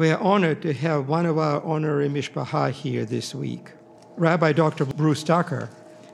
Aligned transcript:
We 0.00 0.12
are 0.12 0.18
honored 0.18 0.62
to 0.62 0.72
have 0.72 1.10
one 1.10 1.26
of 1.26 1.36
our 1.36 1.62
honorary 1.62 2.08
mishpacha 2.08 2.70
here 2.70 3.04
this 3.04 3.34
week. 3.34 3.68
Rabbi 4.16 4.52
Dr. 4.52 4.86
Bruce 4.86 5.22
Tucker 5.22 5.68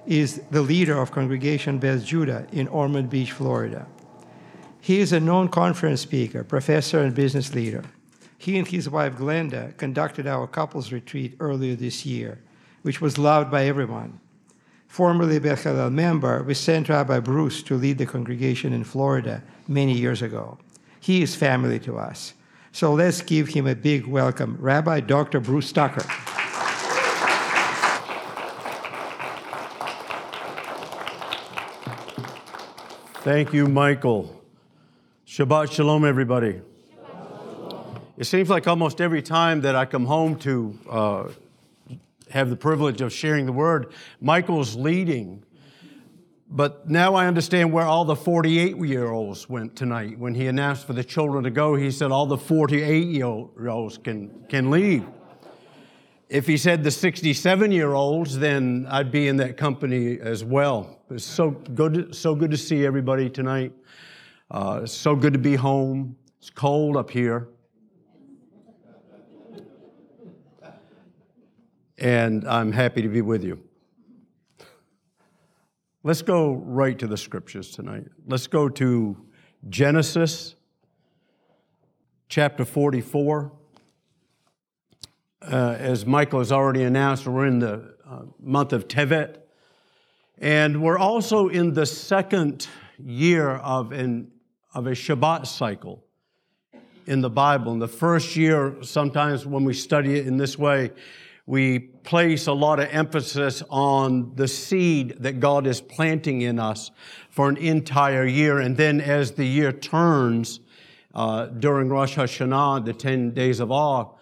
is 0.08 0.42
the 0.50 0.62
leader 0.62 1.00
of 1.00 1.12
Congregation 1.12 1.78
Beth 1.78 2.04
Judah 2.04 2.48
in 2.50 2.66
Ormond 2.66 3.10
Beach, 3.10 3.30
Florida. 3.30 3.86
He 4.80 4.98
is 4.98 5.12
a 5.12 5.20
known 5.20 5.46
conference 5.46 6.00
speaker, 6.00 6.42
professor, 6.42 7.00
and 7.00 7.14
business 7.14 7.54
leader. 7.54 7.84
He 8.36 8.58
and 8.58 8.66
his 8.66 8.90
wife 8.90 9.14
Glenda 9.18 9.76
conducted 9.76 10.26
our 10.26 10.48
couples 10.48 10.90
retreat 10.90 11.36
earlier 11.38 11.76
this 11.76 12.04
year, 12.04 12.40
which 12.82 13.00
was 13.00 13.18
loved 13.18 13.52
by 13.52 13.66
everyone. 13.66 14.18
Formerly 14.88 15.38
Beth 15.38 15.62
Hallel 15.62 15.92
member, 15.92 16.42
we 16.42 16.54
sent 16.54 16.88
Rabbi 16.88 17.20
Bruce 17.20 17.62
to 17.62 17.76
lead 17.76 17.98
the 17.98 18.06
congregation 18.06 18.72
in 18.72 18.82
Florida 18.82 19.44
many 19.68 19.92
years 19.92 20.22
ago. 20.22 20.58
He 20.98 21.22
is 21.22 21.36
family 21.36 21.78
to 21.78 21.96
us. 21.96 22.32
So 22.76 22.92
let's 22.92 23.22
give 23.22 23.48
him 23.48 23.66
a 23.66 23.74
big 23.74 24.06
welcome, 24.06 24.58
Rabbi 24.60 25.00
Dr. 25.00 25.40
Bruce 25.40 25.72
Tucker. 25.72 26.02
Thank 33.22 33.54
you, 33.54 33.66
Michael. 33.66 34.44
Shabbat 35.26 35.72
Shalom, 35.72 36.04
everybody. 36.04 36.60
It 38.18 38.24
seems 38.24 38.50
like 38.50 38.68
almost 38.68 39.00
every 39.00 39.22
time 39.22 39.62
that 39.62 39.74
I 39.74 39.86
come 39.86 40.04
home 40.04 40.38
to 40.40 40.78
uh, 40.90 41.28
have 42.28 42.50
the 42.50 42.56
privilege 42.56 43.00
of 43.00 43.10
sharing 43.10 43.46
the 43.46 43.52
word, 43.52 43.90
Michael's 44.20 44.76
leading. 44.76 45.45
But 46.48 46.88
now 46.88 47.14
I 47.14 47.26
understand 47.26 47.72
where 47.72 47.84
all 47.84 48.04
the 48.04 48.14
48 48.14 48.76
year 48.78 49.10
olds 49.10 49.48
went 49.48 49.74
tonight. 49.74 50.18
When 50.18 50.34
he 50.34 50.46
announced 50.46 50.86
for 50.86 50.92
the 50.92 51.02
children 51.02 51.42
to 51.44 51.50
go, 51.50 51.74
he 51.74 51.90
said 51.90 52.12
all 52.12 52.26
the 52.26 52.38
48 52.38 53.08
year 53.08 53.68
olds 53.68 53.98
can, 53.98 54.44
can 54.48 54.70
leave. 54.70 55.04
If 56.28 56.46
he 56.46 56.56
said 56.56 56.84
the 56.84 56.90
67 56.90 57.72
year 57.72 57.94
olds, 57.94 58.38
then 58.38 58.86
I'd 58.90 59.10
be 59.10 59.28
in 59.28 59.36
that 59.38 59.56
company 59.56 60.18
as 60.20 60.44
well. 60.44 61.00
It's 61.10 61.24
so 61.24 61.50
good, 61.50 62.14
so 62.14 62.34
good 62.34 62.50
to 62.52 62.56
see 62.56 62.86
everybody 62.86 63.28
tonight. 63.28 63.72
Uh, 64.50 64.80
it's 64.84 64.92
so 64.92 65.16
good 65.16 65.32
to 65.32 65.38
be 65.38 65.56
home. 65.56 66.16
It's 66.38 66.50
cold 66.50 66.96
up 66.96 67.10
here. 67.10 67.48
and 71.98 72.46
I'm 72.46 72.72
happy 72.72 73.02
to 73.02 73.08
be 73.08 73.22
with 73.22 73.42
you. 73.42 73.65
Let's 76.06 76.22
go 76.22 76.52
right 76.52 76.96
to 77.00 77.08
the 77.08 77.16
scriptures 77.16 77.72
tonight. 77.72 78.04
Let's 78.28 78.46
go 78.46 78.68
to 78.68 79.16
Genesis 79.68 80.54
chapter 82.28 82.64
44. 82.64 83.50
Uh, 85.42 85.76
as 85.80 86.06
Michael 86.06 86.38
has 86.38 86.52
already 86.52 86.84
announced, 86.84 87.26
we're 87.26 87.46
in 87.46 87.58
the 87.58 87.96
uh, 88.08 88.20
month 88.38 88.72
of 88.72 88.86
Tevet, 88.86 89.38
and 90.38 90.80
we're 90.80 90.96
also 90.96 91.48
in 91.48 91.72
the 91.72 91.84
second 91.84 92.68
year 93.00 93.56
of, 93.56 93.90
an, 93.90 94.30
of 94.74 94.86
a 94.86 94.92
Shabbat 94.92 95.44
cycle 95.48 96.04
in 97.08 97.20
the 97.20 97.30
Bible. 97.30 97.72
In 97.72 97.80
the 97.80 97.88
first 97.88 98.36
year, 98.36 98.76
sometimes 98.82 99.44
when 99.44 99.64
we 99.64 99.74
study 99.74 100.20
it 100.20 100.28
in 100.28 100.36
this 100.36 100.56
way, 100.56 100.92
we 101.46 101.78
place 101.78 102.48
a 102.48 102.52
lot 102.52 102.80
of 102.80 102.88
emphasis 102.90 103.62
on 103.70 104.34
the 104.34 104.48
seed 104.48 105.16
that 105.20 105.38
God 105.38 105.66
is 105.66 105.80
planting 105.80 106.40
in 106.40 106.58
us 106.58 106.90
for 107.30 107.48
an 107.48 107.56
entire 107.56 108.26
year. 108.26 108.58
And 108.58 108.76
then 108.76 109.00
as 109.00 109.32
the 109.32 109.44
year 109.44 109.70
turns 109.70 110.58
uh, 111.14 111.46
during 111.46 111.88
Rosh 111.88 112.18
Hashanah, 112.18 112.84
the 112.84 112.92
10 112.92 113.30
days 113.30 113.60
of 113.60 113.70
awe, 113.70 114.12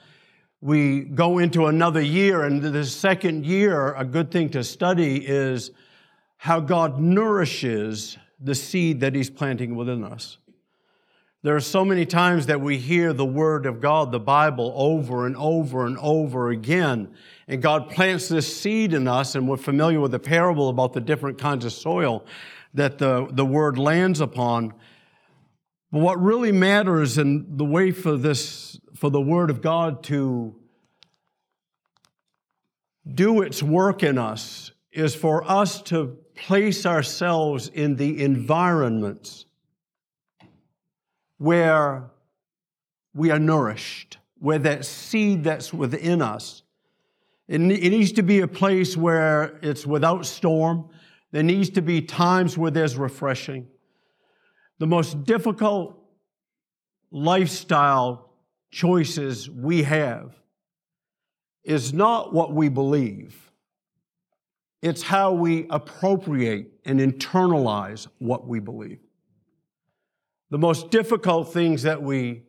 we 0.61 1.01
go 1.01 1.39
into 1.39 1.67
another 1.67 2.01
year. 2.01 2.43
And 2.43 2.62
the 2.62 2.85
second 2.85 3.47
year, 3.47 3.95
a 3.95 4.05
good 4.05 4.31
thing 4.31 4.51
to 4.51 4.62
study 4.62 5.17
is 5.17 5.71
how 6.37 6.61
God 6.61 7.01
nourishes 7.01 8.19
the 8.39 8.55
seed 8.55 9.01
that 9.01 9.15
He's 9.15 9.31
planting 9.31 9.77
within 9.77 10.05
us. 10.05 10.37
There 11.44 11.55
are 11.55 11.60
so 11.60 11.84
many 11.84 12.06
times 12.06 12.47
that 12.47 12.62
we 12.62 12.78
hear 12.78 13.12
the 13.12 13.27
Word 13.27 13.66
of 13.66 13.78
God, 13.78 14.10
the 14.10 14.19
Bible, 14.19 14.72
over 14.75 15.27
and 15.27 15.37
over 15.37 15.84
and 15.84 15.99
over 15.99 16.49
again. 16.49 17.15
And 17.47 17.60
God 17.60 17.91
plants 17.91 18.28
this 18.28 18.56
seed 18.56 18.94
in 18.94 19.06
us, 19.06 19.34
and 19.34 19.47
we're 19.47 19.59
familiar 19.59 20.00
with 20.00 20.12
the 20.12 20.19
parable 20.19 20.71
about 20.71 20.94
the 20.94 21.03
different 21.03 21.37
kinds 21.37 21.66
of 21.66 21.75
soil 21.75 22.25
that 22.72 22.97
the, 22.97 23.28
the 23.31 23.44
Word 23.44 23.77
lands 23.77 24.22
upon. 24.22 24.72
But 25.93 25.99
what 25.99 26.19
really 26.19 26.50
matters 26.50 27.19
in 27.19 27.59
the 27.59 27.65
way 27.66 27.91
for 27.91 28.16
this, 28.16 28.81
for 28.94 29.11
the 29.11 29.21
Word 29.21 29.50
of 29.50 29.61
God 29.61 30.03
to 30.05 30.56
do 33.06 33.43
its 33.43 33.62
work 33.62 34.03
in 34.03 34.16
us, 34.16 34.72
is 34.93 35.15
for 35.15 35.44
us 35.44 35.82
to 35.82 36.16
place 36.34 36.87
ourselves 36.87 37.69
in 37.69 37.97
the 37.97 38.22
environments 38.25 39.44
where 41.39 42.11
we 43.15 43.31
are 43.31 43.39
nourished, 43.39 44.19
where 44.39 44.59
that 44.59 44.84
seed 44.84 45.45
that's 45.45 45.72
within 45.72 46.21
us. 46.21 46.62
It, 47.47 47.61
needs 47.61 48.12
to 48.12 48.22
be 48.22 48.41
a 48.41 48.49
place 48.49 48.97
where 48.97 49.59
it's 49.62 49.87
without 49.87 50.25
storm. 50.25 50.89
There 51.31 51.43
needs 51.43 51.71
to 51.71 51.83
be 51.83 52.00
times 52.00 52.56
where 52.56 52.71
there's 52.71 52.97
refreshing. 52.97 53.67
The 54.78 54.87
most 54.87 55.25
difficult 55.25 55.99
lifestyle 57.11 58.31
choices 58.71 59.49
we 59.49 59.83
have 59.83 60.34
is 61.65 61.93
not 61.93 62.33
what 62.33 62.53
we 62.53 62.69
believe. 62.69 63.50
It's 64.83 65.03
how 65.03 65.33
we 65.33 65.67
appropriate 65.71 66.73
and 66.84 67.00
internalize 67.00 68.09
what 68.19 68.47
we 68.47 68.59
believe 68.59 69.00
the 70.54 70.59
most 70.59 70.92
difficult 70.92 71.53
things 71.53 71.82
that 71.82 72.00
we 72.00 72.44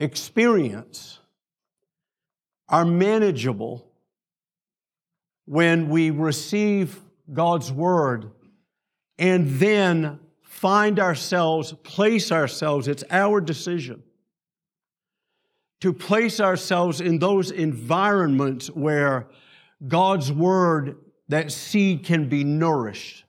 experience 0.00 1.20
are 2.68 2.84
manageable 2.84 3.86
when 5.44 5.90
we 5.90 6.10
receive 6.10 7.00
God's 7.32 7.70
Word 7.70 8.32
and 9.16 9.48
then 9.60 10.18
find 10.42 10.98
ourselves, 10.98 11.72
place 11.84 12.32
ourselves, 12.32 12.88
it's 12.88 13.04
our 13.12 13.40
decision 13.40 14.02
to 15.80 15.92
place 15.92 16.40
ourselves 16.40 17.00
in 17.00 17.20
those 17.20 17.52
environments 17.52 18.66
where 18.72 19.28
God's 19.86 20.32
Word, 20.32 20.96
that 21.28 21.52
seed 21.52 22.04
can 22.04 22.28
be 22.28 22.42
nourished. 22.42 23.24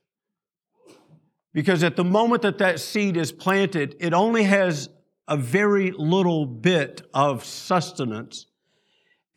Because 1.53 1.83
at 1.83 1.95
the 1.95 2.03
moment 2.03 2.43
that 2.43 2.59
that 2.59 2.79
seed 2.79 3.17
is 3.17 3.31
planted, 3.31 3.95
it 3.99 4.13
only 4.13 4.43
has 4.43 4.89
a 5.27 5.37
very 5.37 5.91
little 5.91 6.45
bit 6.45 7.01
of 7.13 7.43
sustenance. 7.43 8.47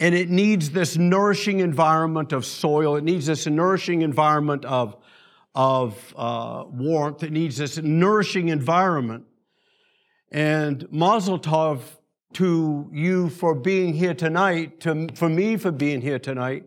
And 0.01 0.15
it 0.15 0.29
needs 0.29 0.71
this 0.71 0.97
nourishing 0.97 1.61
environment 1.61 2.33
of 2.33 2.45
soil. 2.45 2.97
It 2.97 3.05
needs 3.05 3.27
this 3.27 3.47
nourishing 3.47 4.03
environment 4.03 4.65
of, 4.65 4.97
of 5.55 6.15
uh, 6.17 6.65
warmth. 6.67 7.23
It 7.23 7.33
needs 7.33 7.57
this 7.57 7.79
nourishing 7.79 8.49
environment. 8.49 9.25
And 10.31 10.91
Mazel 10.91 11.39
Tov 11.39 11.81
to 12.35 12.89
you 12.93 13.29
for 13.29 13.55
being 13.55 13.93
here 13.93 14.15
tonight, 14.15 14.81
to, 14.81 15.09
for 15.15 15.29
me 15.29 15.57
for 15.57 15.71
being 15.71 16.01
here 16.01 16.19
tonight, 16.19 16.65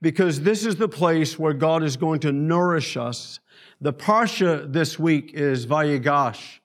because 0.00 0.42
this 0.42 0.64
is 0.66 0.76
the 0.76 0.88
place 0.88 1.38
where 1.38 1.52
God 1.52 1.82
is 1.82 1.96
going 1.96 2.20
to 2.20 2.32
nourish 2.32 2.96
us. 2.96 3.40
The 3.80 3.92
Parsha 3.92 4.72
this 4.72 4.98
week 4.98 5.32
is 5.34 5.66
Vayigash, 5.66 6.60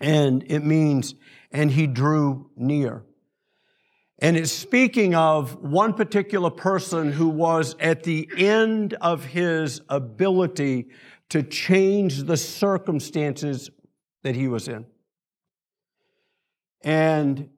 and 0.00 0.44
it 0.46 0.64
means, 0.64 1.14
and 1.50 1.70
he 1.70 1.86
drew 1.86 2.50
near. 2.56 3.04
And 4.18 4.36
it's 4.36 4.52
speaking 4.52 5.14
of 5.14 5.62
one 5.62 5.92
particular 5.92 6.50
person 6.50 7.12
who 7.12 7.28
was 7.28 7.74
at 7.80 8.04
the 8.04 8.28
end 8.36 8.94
of 8.94 9.24
his 9.24 9.80
ability 9.88 10.86
to 11.30 11.42
change 11.42 12.22
the 12.22 12.36
circumstances 12.36 13.70
that 14.22 14.34
he 14.34 14.48
was 14.48 14.68
in. 14.68 14.86
And 16.82 17.50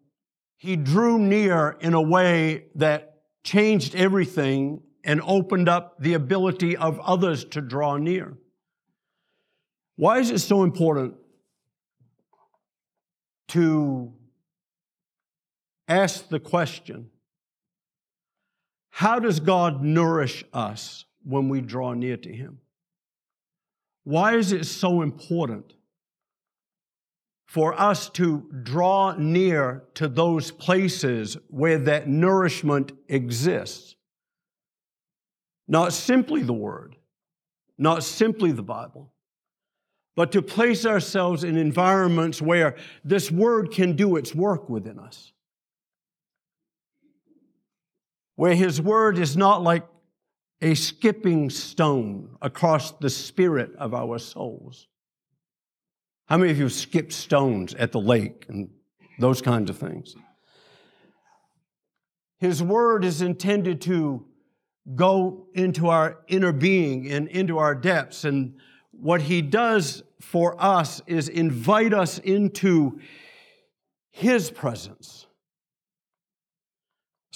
he 0.56 0.76
drew 0.76 1.18
near 1.18 1.76
in 1.80 1.94
a 1.94 2.00
way 2.00 2.66
that 2.76 3.15
changed 3.46 3.94
everything 3.94 4.82
and 5.04 5.22
opened 5.22 5.69
up 5.69 5.94
the 6.00 6.14
ability 6.14 6.76
of 6.76 6.98
others 6.98 7.44
to 7.44 7.60
draw 7.60 7.96
near. 7.96 8.37
Why 9.94 10.19
is 10.19 10.31
it 10.31 10.40
so 10.40 10.64
important 10.64 11.14
to 13.48 14.12
ask 15.87 16.28
the 16.28 16.40
question 16.40 17.08
how 18.90 19.20
does 19.20 19.38
God 19.40 19.82
nourish 19.82 20.42
us 20.52 21.04
when 21.22 21.49
we 21.49 21.60
draw 21.60 21.92
near 21.92 22.16
to 22.16 22.32
Him? 22.32 22.58
Why 24.02 24.37
is 24.37 24.52
it 24.52 24.64
so 24.64 25.02
important 25.02 25.75
for 27.46 27.78
us 27.81 28.10
to 28.10 28.48
draw 28.62 29.14
near 29.16 29.84
to 29.94 30.08
those 30.08 30.50
places 30.50 31.37
where 31.48 31.78
that 31.78 32.08
nourishment 32.08 32.93
exists? 33.08 33.94
Not 35.69 35.93
simply 35.93 36.43
the 36.43 36.52
Word, 36.52 36.96
not 37.78 38.04
simply 38.04 38.52
the 38.52 38.62
Bible, 38.62 39.12
but 40.14 40.32
to 40.32 40.43
place 40.43 40.84
ourselves 40.84 41.44
in 41.44 41.56
environments 41.56 42.43
where 42.43 42.76
this 43.04 43.31
Word 43.31 43.70
can 43.70 43.96
do 43.96 44.16
its 44.16 44.34
work 44.34 44.69
within 44.69 44.99
us 44.99 45.32
where 48.37 48.54
His 48.54 48.81
Word 48.81 49.19
is 49.19 49.37
not 49.37 49.62
like 49.62 49.84
a 50.62 50.75
skipping 50.75 51.50
stone 51.50 52.37
across 52.40 52.92
the 52.92 53.10
spirit 53.10 53.75
of 53.76 53.92
our 53.92 54.19
souls. 54.19 54.87
How 56.26 56.37
many 56.37 56.50
of 56.50 56.58
you 56.58 56.69
skip 56.69 57.12
stones 57.12 57.75
at 57.75 57.93
the 57.93 58.00
lake 58.00 58.46
and 58.49 58.69
those 59.19 59.40
kinds 59.40 59.70
of 59.70 59.78
things? 59.78 60.14
His 62.38 62.62
Word 62.62 63.05
is 63.05 63.23
intended 63.23 63.81
to 63.82 64.26
go 64.94 65.46
into 65.55 65.88
our 65.88 66.19
inner 66.28 66.52
being 66.52 67.11
and 67.11 67.28
into 67.28 67.58
our 67.58 67.75
depths. 67.75 68.25
And 68.25 68.56
what 68.93 69.23
He 69.23 69.43
does 69.43 70.02
for 70.20 70.61
us 70.62 71.00
is 71.06 71.28
invite 71.28 71.94
us 71.94 72.19
into 72.19 73.00
His 74.11 74.50
presence 74.50 75.26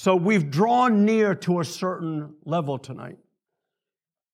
so 0.01 0.17
we've 0.17 0.51
drawn 0.51 1.05
near 1.05 1.35
to 1.35 1.61
a 1.61 1.65
certain 1.67 2.33
level 2.47 2.79
tonight. 2.79 3.19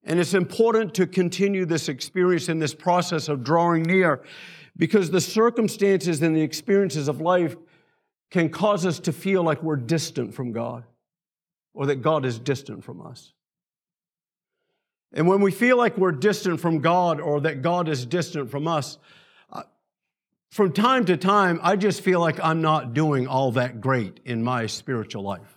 And 0.07 0.21
it's 0.21 0.35
important 0.35 0.95
to 0.95 1.07
continue 1.07 1.67
this 1.67 1.89
experience 1.89 2.49
in 2.49 2.61
this 2.61 2.75
process 2.75 3.29
of 3.29 3.43
drawing 3.43 3.83
near 3.83 4.23
because 4.77 5.11
the 5.11 5.21
circumstances 5.21 6.23
and 6.23 6.35
the 6.35 6.43
experiences 6.43 7.09
of 7.09 7.21
life 7.21 7.57
can 8.31 8.49
cause 8.49 8.87
us 8.87 9.01
to 9.01 9.13
feel 9.13 9.43
like 9.43 9.63
we're 9.65 9.77
distant 9.77 10.33
from 10.33 10.53
God 10.53 10.85
or 11.75 11.87
that 11.87 11.97
God 11.97 12.25
is 12.25 12.39
distant 12.39 12.85
from 12.85 13.05
us. 13.05 13.33
And 15.13 15.27
when 15.27 15.41
we 15.41 15.51
feel 15.51 15.77
like 15.77 15.99
we're 15.99 16.13
distant 16.13 16.61
from 16.61 16.81
God 16.81 17.21
or 17.21 17.41
that 17.41 17.63
God 17.63 17.89
is 17.89 18.07
distant 18.07 18.51
from 18.51 18.69
us, 18.69 18.99
uh, 19.53 19.63
from 20.51 20.73
time 20.73 21.05
to 21.07 21.17
time, 21.17 21.59
I 21.63 21.75
just 21.75 22.01
feel 22.01 22.21
like 22.21 22.39
I'm 22.43 22.61
not 22.61 22.95
doing 22.95 23.27
all 23.27 23.53
that 23.53 23.81
great 23.81 24.21
in 24.25 24.43
my 24.43 24.67
spiritual 24.67 25.23
life. 25.23 25.56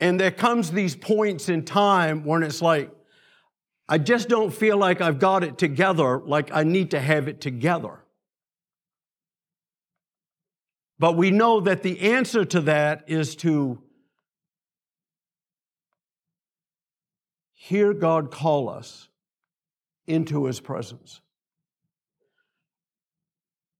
And 0.00 0.20
there 0.20 0.30
comes 0.30 0.70
these 0.70 0.94
points 0.94 1.48
in 1.48 1.64
time 1.64 2.24
when 2.24 2.42
it's 2.42 2.60
like, 2.60 2.90
I 3.88 3.98
just 3.98 4.28
don't 4.28 4.52
feel 4.52 4.76
like 4.76 5.00
I've 5.00 5.18
got 5.18 5.44
it 5.44 5.58
together 5.58 6.18
like 6.18 6.50
I 6.52 6.64
need 6.64 6.90
to 6.90 7.00
have 7.00 7.28
it 7.28 7.40
together. 7.40 8.00
But 10.98 11.16
we 11.16 11.30
know 11.30 11.60
that 11.60 11.82
the 11.82 12.00
answer 12.00 12.44
to 12.44 12.62
that 12.62 13.04
is 13.06 13.36
to 13.36 13.82
hear 17.52 17.92
God 17.92 18.30
call 18.30 18.68
us 18.68 19.08
into 20.06 20.46
His 20.46 20.58
presence. 20.60 21.20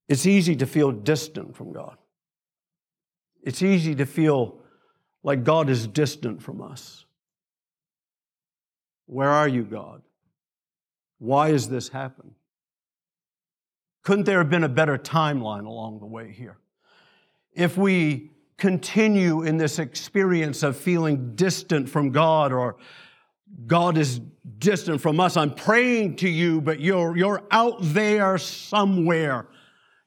It's 0.09 0.27
easy 0.27 0.57
to 0.57 0.67
feel 0.67 0.93
distant 0.93 1.57
from 1.57 1.73
God. 1.73 1.97
It's 3.43 3.63
easy 3.63 3.95
to 3.97 4.07
feel 4.07 4.61
like 5.27 5.43
God 5.43 5.69
is 5.69 5.89
distant 5.89 6.41
from 6.41 6.63
us. 6.63 7.05
Where 9.07 9.29
are 9.29 9.49
you, 9.49 9.65
God? 9.65 10.03
Why 11.19 11.49
has 11.49 11.69
this 11.69 11.89
happened? 11.89 12.31
Couldn't 14.05 14.25
there 14.25 14.39
have 14.39 14.49
been 14.49 14.63
a 14.63 14.69
better 14.69 14.97
timeline 14.97 15.67
along 15.67 15.99
the 15.99 16.07
way 16.07 16.31
here? 16.31 16.59
If 17.53 17.77
we 17.77 18.31
continue 18.57 19.43
in 19.43 19.57
this 19.57 19.81
experience 19.81 20.63
of 20.63 20.77
feeling 20.77 21.35
distant 21.35 21.89
from 21.89 22.13
God 22.13 22.53
or 22.53 22.77
God 23.67 23.99
is 23.99 24.21
distant 24.59 25.01
from 25.01 25.19
us, 25.19 25.37
I'm 25.37 25.55
praying 25.57 26.17
to 26.17 26.29
you, 26.29 26.61
but 26.61 26.79
you're, 26.79 27.17
you're 27.17 27.43
out 27.51 27.79
there 27.81 28.39
somewhere, 28.39 29.49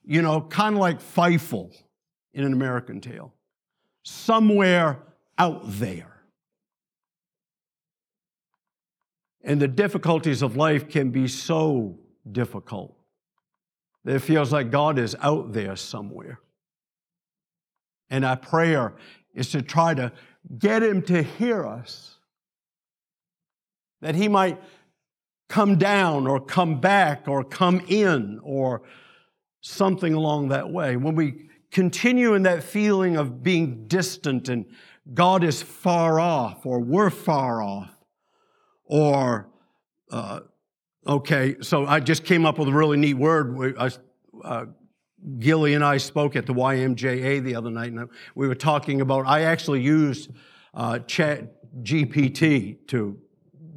you 0.05 0.21
know, 0.21 0.39
kind 0.39 0.75
of 0.75 0.79
like 0.79 1.01
Fievel 1.01 1.75
in 2.33 2.45
an 2.45 2.53
American 2.53 3.01
Tail. 3.01 3.33
Somewhere 4.03 5.03
out 5.39 5.61
there. 5.63 6.21
And 9.41 9.59
the 9.59 9.67
difficulties 9.67 10.41
of 10.41 10.57
life 10.57 10.89
can 10.89 11.09
be 11.09 11.27
so 11.27 11.97
difficult 12.29 12.93
that 14.03 14.15
it 14.15 14.19
feels 14.19 14.51
like 14.51 14.69
God 14.69 14.99
is 14.99 15.15
out 15.21 15.53
there 15.53 15.75
somewhere. 15.75 16.39
And 18.09 18.25
our 18.25 18.37
prayer 18.37 18.93
is 19.33 19.49
to 19.51 19.61
try 19.61 19.93
to 19.93 20.11
get 20.57 20.83
Him 20.83 21.01
to 21.03 21.23
hear 21.23 21.65
us, 21.65 22.17
that 24.01 24.15
He 24.15 24.27
might 24.27 24.61
come 25.47 25.77
down 25.77 26.27
or 26.27 26.39
come 26.39 26.79
back 26.79 27.27
or 27.27 27.43
come 27.43 27.81
in 27.87 28.39
or 28.43 28.81
something 29.61 30.13
along 30.13 30.49
that 30.49 30.69
way. 30.69 30.95
When 30.95 31.15
we 31.15 31.49
continue 31.71 32.33
in 32.33 32.43
that 32.43 32.63
feeling 32.63 33.17
of 33.17 33.41
being 33.43 33.87
distant 33.87 34.49
and 34.49 34.65
God 35.13 35.43
is 35.43 35.61
far 35.61 36.19
off, 36.19 36.65
or 36.65 36.79
we're 36.79 37.09
far 37.09 37.61
off, 37.61 37.95
or, 38.85 39.49
uh, 40.11 40.41
okay, 41.07 41.55
so 41.61 41.85
I 41.85 41.99
just 41.99 42.23
came 42.23 42.45
up 42.45 42.59
with 42.59 42.67
a 42.67 42.73
really 42.73 42.97
neat 42.97 43.15
word. 43.15 43.75
I, 43.77 43.91
uh, 44.43 44.65
Gilly 45.39 45.73
and 45.73 45.83
I 45.83 45.97
spoke 45.97 46.35
at 46.35 46.45
the 46.45 46.53
YMJA 46.53 47.43
the 47.43 47.55
other 47.55 47.69
night, 47.69 47.91
and 47.91 48.09
we 48.35 48.47
were 48.47 48.55
talking 48.55 49.01
about, 49.01 49.25
I 49.25 49.41
actually 49.43 49.81
used 49.81 50.31
uh, 50.73 50.99
Chat 50.99 51.55
GPT 51.83 52.87
to 52.87 53.17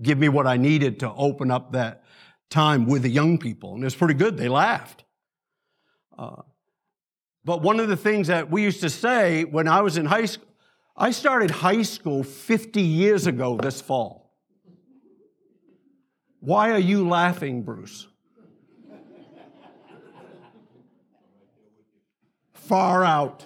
give 0.02 0.18
me 0.18 0.28
what 0.28 0.46
I 0.46 0.56
needed 0.56 1.00
to 1.00 1.12
open 1.12 1.50
up 1.50 1.72
that 1.72 2.04
time 2.50 2.86
with 2.86 3.02
the 3.02 3.08
young 3.08 3.38
people, 3.38 3.74
and 3.74 3.82
it 3.82 3.86
was 3.86 3.94
pretty 3.94 4.14
good. 4.14 4.36
They 4.36 4.48
laughed. 4.48 5.04
Uh, 6.18 6.42
but 7.44 7.62
one 7.62 7.80
of 7.80 7.88
the 7.88 7.96
things 7.96 8.28
that 8.28 8.50
we 8.50 8.62
used 8.62 8.80
to 8.82 8.90
say 8.90 9.44
when 9.44 9.66
I 9.66 9.80
was 9.80 9.96
in 9.96 10.06
high 10.06 10.26
school, 10.26 10.46
I 10.96 11.10
started 11.10 11.50
high 11.50 11.82
school 11.82 12.22
50 12.22 12.80
years 12.82 13.26
ago 13.26 13.56
this 13.56 13.80
fall. 13.80 14.30
Why 16.40 16.70
are 16.72 16.78
you 16.78 17.08
laughing, 17.08 17.62
Bruce? 17.62 18.08
Far 22.52 23.04
out. 23.04 23.44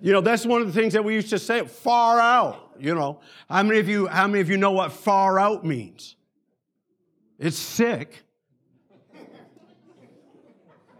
You 0.00 0.12
know, 0.12 0.20
that's 0.20 0.46
one 0.46 0.62
of 0.62 0.66
the 0.66 0.72
things 0.72 0.94
that 0.94 1.04
we 1.04 1.14
used 1.14 1.30
to 1.30 1.38
say, 1.38 1.66
far 1.66 2.18
out. 2.18 2.70
You 2.78 2.94
know, 2.94 3.20
how 3.48 3.62
many 3.62 3.78
of 3.78 3.88
you, 3.88 4.06
how 4.06 4.26
many 4.26 4.40
of 4.40 4.48
you 4.48 4.56
know 4.56 4.72
what 4.72 4.92
far 4.92 5.38
out 5.38 5.64
means? 5.64 6.16
It's 7.38 7.58
sick. 7.58 8.22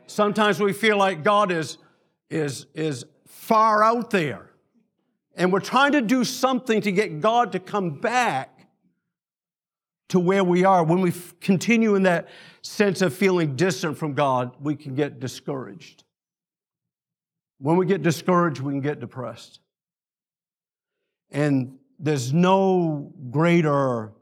Sometimes 0.06 0.60
we 0.60 0.72
feel 0.72 0.98
like 0.98 1.22
God 1.22 1.52
is, 1.52 1.78
is, 2.28 2.66
is 2.74 3.04
far 3.26 3.82
out 3.82 4.10
there. 4.10 4.49
And 5.40 5.50
we're 5.50 5.60
trying 5.60 5.92
to 5.92 6.02
do 6.02 6.22
something 6.22 6.82
to 6.82 6.92
get 6.92 7.22
God 7.22 7.52
to 7.52 7.58
come 7.58 7.92
back 7.92 8.68
to 10.10 10.20
where 10.20 10.44
we 10.44 10.64
are. 10.64 10.84
When 10.84 11.00
we 11.00 11.14
continue 11.40 11.94
in 11.94 12.02
that 12.02 12.28
sense 12.60 13.00
of 13.00 13.14
feeling 13.14 13.56
distant 13.56 13.96
from 13.96 14.12
God, 14.12 14.54
we 14.60 14.76
can 14.76 14.94
get 14.94 15.18
discouraged. 15.18 16.04
When 17.58 17.78
we 17.78 17.86
get 17.86 18.02
discouraged, 18.02 18.60
we 18.60 18.74
can 18.74 18.82
get 18.82 19.00
depressed. 19.00 19.60
And 21.30 21.78
there's 21.98 22.34
no 22.34 23.10
greater 23.30 24.12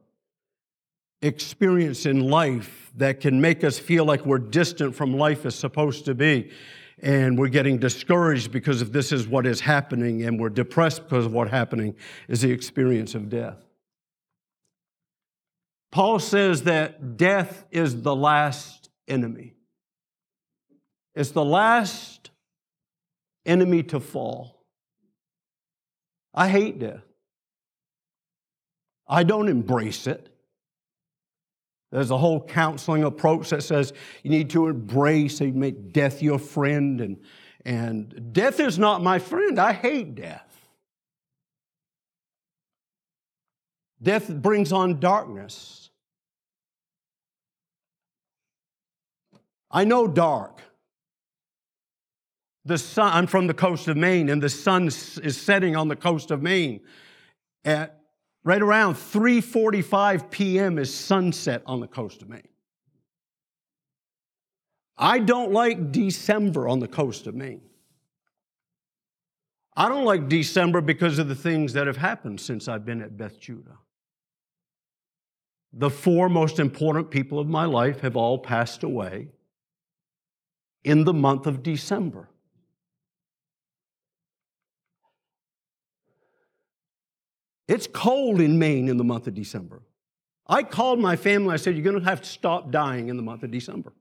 experience 1.20 2.06
in 2.06 2.20
life 2.20 2.92
that 2.96 3.18
can 3.18 3.40
make 3.40 3.64
us 3.64 3.76
feel 3.76 4.04
like 4.04 4.24
we're 4.24 4.38
distant 4.38 4.94
from 4.94 5.16
life 5.16 5.44
as 5.46 5.56
supposed 5.56 6.04
to 6.04 6.14
be. 6.14 6.52
And 7.00 7.38
we're 7.38 7.48
getting 7.48 7.78
discouraged 7.78 8.50
because 8.50 8.82
of 8.82 8.92
this 8.92 9.12
is 9.12 9.28
what 9.28 9.46
is 9.46 9.60
happening, 9.60 10.24
and 10.24 10.40
we're 10.40 10.48
depressed 10.48 11.04
because 11.04 11.26
of 11.26 11.32
what's 11.32 11.50
happening, 11.50 11.94
is 12.26 12.40
the 12.40 12.50
experience 12.50 13.14
of 13.14 13.28
death. 13.28 13.56
Paul 15.90 16.18
says 16.18 16.64
that 16.64 17.16
death 17.16 17.64
is 17.70 18.02
the 18.02 18.14
last 18.14 18.90
enemy. 19.06 19.54
It's 21.14 21.30
the 21.30 21.44
last 21.44 22.30
enemy 23.46 23.82
to 23.84 24.00
fall. 24.00 24.64
I 26.34 26.48
hate 26.48 26.78
death. 26.78 27.02
I 29.08 29.22
don't 29.22 29.48
embrace 29.48 30.06
it. 30.06 30.28
There's 31.90 32.10
a 32.10 32.18
whole 32.18 32.44
counseling 32.44 33.04
approach 33.04 33.50
that 33.50 33.62
says 33.62 33.92
you 34.22 34.30
need 34.30 34.50
to 34.50 34.68
embrace 34.68 35.40
and 35.40 35.54
make 35.54 35.92
death 35.92 36.22
your 36.22 36.38
friend. 36.38 37.00
And, 37.00 37.16
and 37.64 38.32
death 38.32 38.60
is 38.60 38.78
not 38.78 39.02
my 39.02 39.18
friend. 39.18 39.58
I 39.58 39.72
hate 39.72 40.14
death. 40.14 40.44
Death 44.02 44.28
brings 44.28 44.72
on 44.72 45.00
darkness. 45.00 45.90
I 49.70 49.84
know 49.84 50.06
dark. 50.06 50.60
The 52.64 52.78
sun, 52.78 53.12
I'm 53.12 53.26
from 53.26 53.46
the 53.46 53.54
coast 53.54 53.88
of 53.88 53.96
Maine, 53.96 54.28
and 54.28 54.42
the 54.42 54.48
sun 54.50 54.88
is 54.88 55.40
setting 55.40 55.74
on 55.74 55.88
the 55.88 55.96
coast 55.96 56.30
of 56.30 56.42
Maine 56.42 56.80
at 57.64 57.97
Right 58.48 58.62
around 58.62 58.94
3:45 58.94 60.30
p.m. 60.30 60.78
is 60.78 60.94
sunset 60.94 61.62
on 61.66 61.80
the 61.80 61.86
coast 61.86 62.22
of 62.22 62.30
Maine. 62.30 62.48
I 64.96 65.18
don't 65.18 65.52
like 65.52 65.92
December 65.92 66.66
on 66.66 66.78
the 66.78 66.88
coast 66.88 67.26
of 67.26 67.34
Maine. 67.34 67.60
I 69.76 69.90
don't 69.90 70.06
like 70.06 70.30
December 70.30 70.80
because 70.80 71.18
of 71.18 71.28
the 71.28 71.34
things 71.34 71.74
that 71.74 71.86
have 71.86 71.98
happened 71.98 72.40
since 72.40 72.68
I've 72.68 72.86
been 72.86 73.02
at 73.02 73.18
Beth 73.18 73.38
Judah. 73.38 73.76
The 75.74 75.90
four 75.90 76.30
most 76.30 76.58
important 76.58 77.10
people 77.10 77.38
of 77.38 77.48
my 77.48 77.66
life 77.66 78.00
have 78.00 78.16
all 78.16 78.38
passed 78.38 78.82
away 78.82 79.28
in 80.84 81.04
the 81.04 81.12
month 81.12 81.46
of 81.46 81.62
December. 81.62 82.30
It's 87.68 87.86
cold 87.86 88.40
in 88.40 88.58
Maine 88.58 88.88
in 88.88 88.96
the 88.96 89.04
month 89.04 89.26
of 89.26 89.34
December. 89.34 89.82
I 90.46 90.62
called 90.62 90.98
my 90.98 91.16
family. 91.16 91.52
I 91.52 91.56
said, 91.56 91.74
You're 91.74 91.84
going 91.84 92.02
to 92.02 92.08
have 92.08 92.22
to 92.22 92.28
stop 92.28 92.70
dying 92.70 93.10
in 93.10 93.16
the 93.16 93.22
month 93.22 93.42
of 93.42 93.50
December. 93.50 93.92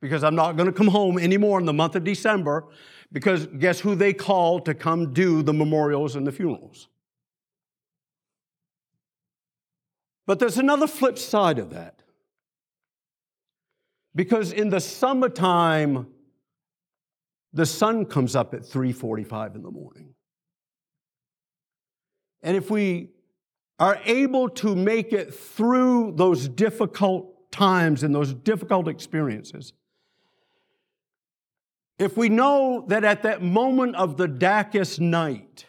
Because 0.00 0.22
I'm 0.22 0.36
not 0.36 0.56
going 0.56 0.66
to 0.66 0.72
come 0.72 0.86
home 0.86 1.18
anymore 1.18 1.58
in 1.58 1.66
the 1.66 1.72
month 1.72 1.96
of 1.96 2.04
December. 2.04 2.64
Because 3.10 3.46
guess 3.46 3.80
who 3.80 3.94
they 3.96 4.12
called 4.12 4.66
to 4.66 4.74
come 4.74 5.12
do 5.12 5.42
the 5.42 5.52
memorials 5.52 6.14
and 6.14 6.26
the 6.26 6.32
funerals? 6.32 6.88
But 10.26 10.38
there's 10.38 10.58
another 10.58 10.86
flip 10.86 11.18
side 11.18 11.58
of 11.58 11.70
that. 11.70 12.02
Because 14.14 14.52
in 14.52 14.70
the 14.70 14.80
summertime, 14.80 16.06
the 17.52 17.66
sun 17.66 18.04
comes 18.06 18.36
up 18.36 18.54
at 18.54 18.62
3:45 18.62 19.56
in 19.56 19.62
the 19.62 19.70
morning. 19.70 20.14
And 22.44 22.56
if 22.58 22.70
we 22.70 23.08
are 23.80 23.98
able 24.04 24.50
to 24.50 24.76
make 24.76 25.12
it 25.12 25.34
through 25.34 26.12
those 26.14 26.46
difficult 26.46 27.50
times 27.50 28.04
and 28.04 28.14
those 28.14 28.34
difficult 28.34 28.86
experiences, 28.86 29.72
if 31.98 32.16
we 32.16 32.28
know 32.28 32.84
that 32.88 33.02
at 33.02 33.22
that 33.22 33.42
moment 33.42 33.96
of 33.96 34.18
the 34.18 34.28
darkest 34.28 35.00
night, 35.00 35.64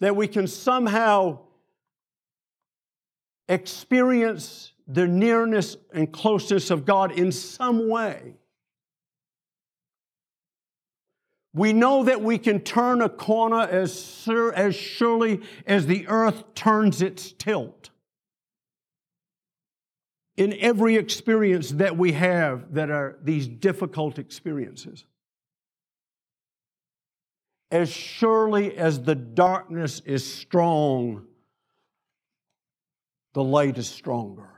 that 0.00 0.16
we 0.16 0.26
can 0.26 0.46
somehow 0.46 1.40
experience 3.48 4.72
the 4.86 5.06
nearness 5.06 5.76
and 5.92 6.10
closeness 6.12 6.70
of 6.70 6.86
God 6.86 7.12
in 7.12 7.30
some 7.30 7.90
way, 7.90 8.36
We 11.58 11.72
know 11.72 12.04
that 12.04 12.22
we 12.22 12.38
can 12.38 12.60
turn 12.60 13.02
a 13.02 13.08
corner 13.08 13.62
as, 13.62 13.92
sur- 13.92 14.52
as 14.52 14.76
surely 14.76 15.40
as 15.66 15.86
the 15.86 16.06
earth 16.06 16.54
turns 16.54 17.02
its 17.02 17.32
tilt. 17.32 17.90
In 20.36 20.52
every 20.60 20.94
experience 20.94 21.70
that 21.70 21.96
we 21.96 22.12
have 22.12 22.74
that 22.74 22.90
are 22.90 23.18
these 23.24 23.48
difficult 23.48 24.20
experiences. 24.20 25.04
As 27.72 27.90
surely 27.90 28.76
as 28.76 29.02
the 29.02 29.16
darkness 29.16 30.00
is 30.06 30.24
strong, 30.32 31.26
the 33.34 33.42
light 33.42 33.78
is 33.78 33.88
stronger. 33.88 34.48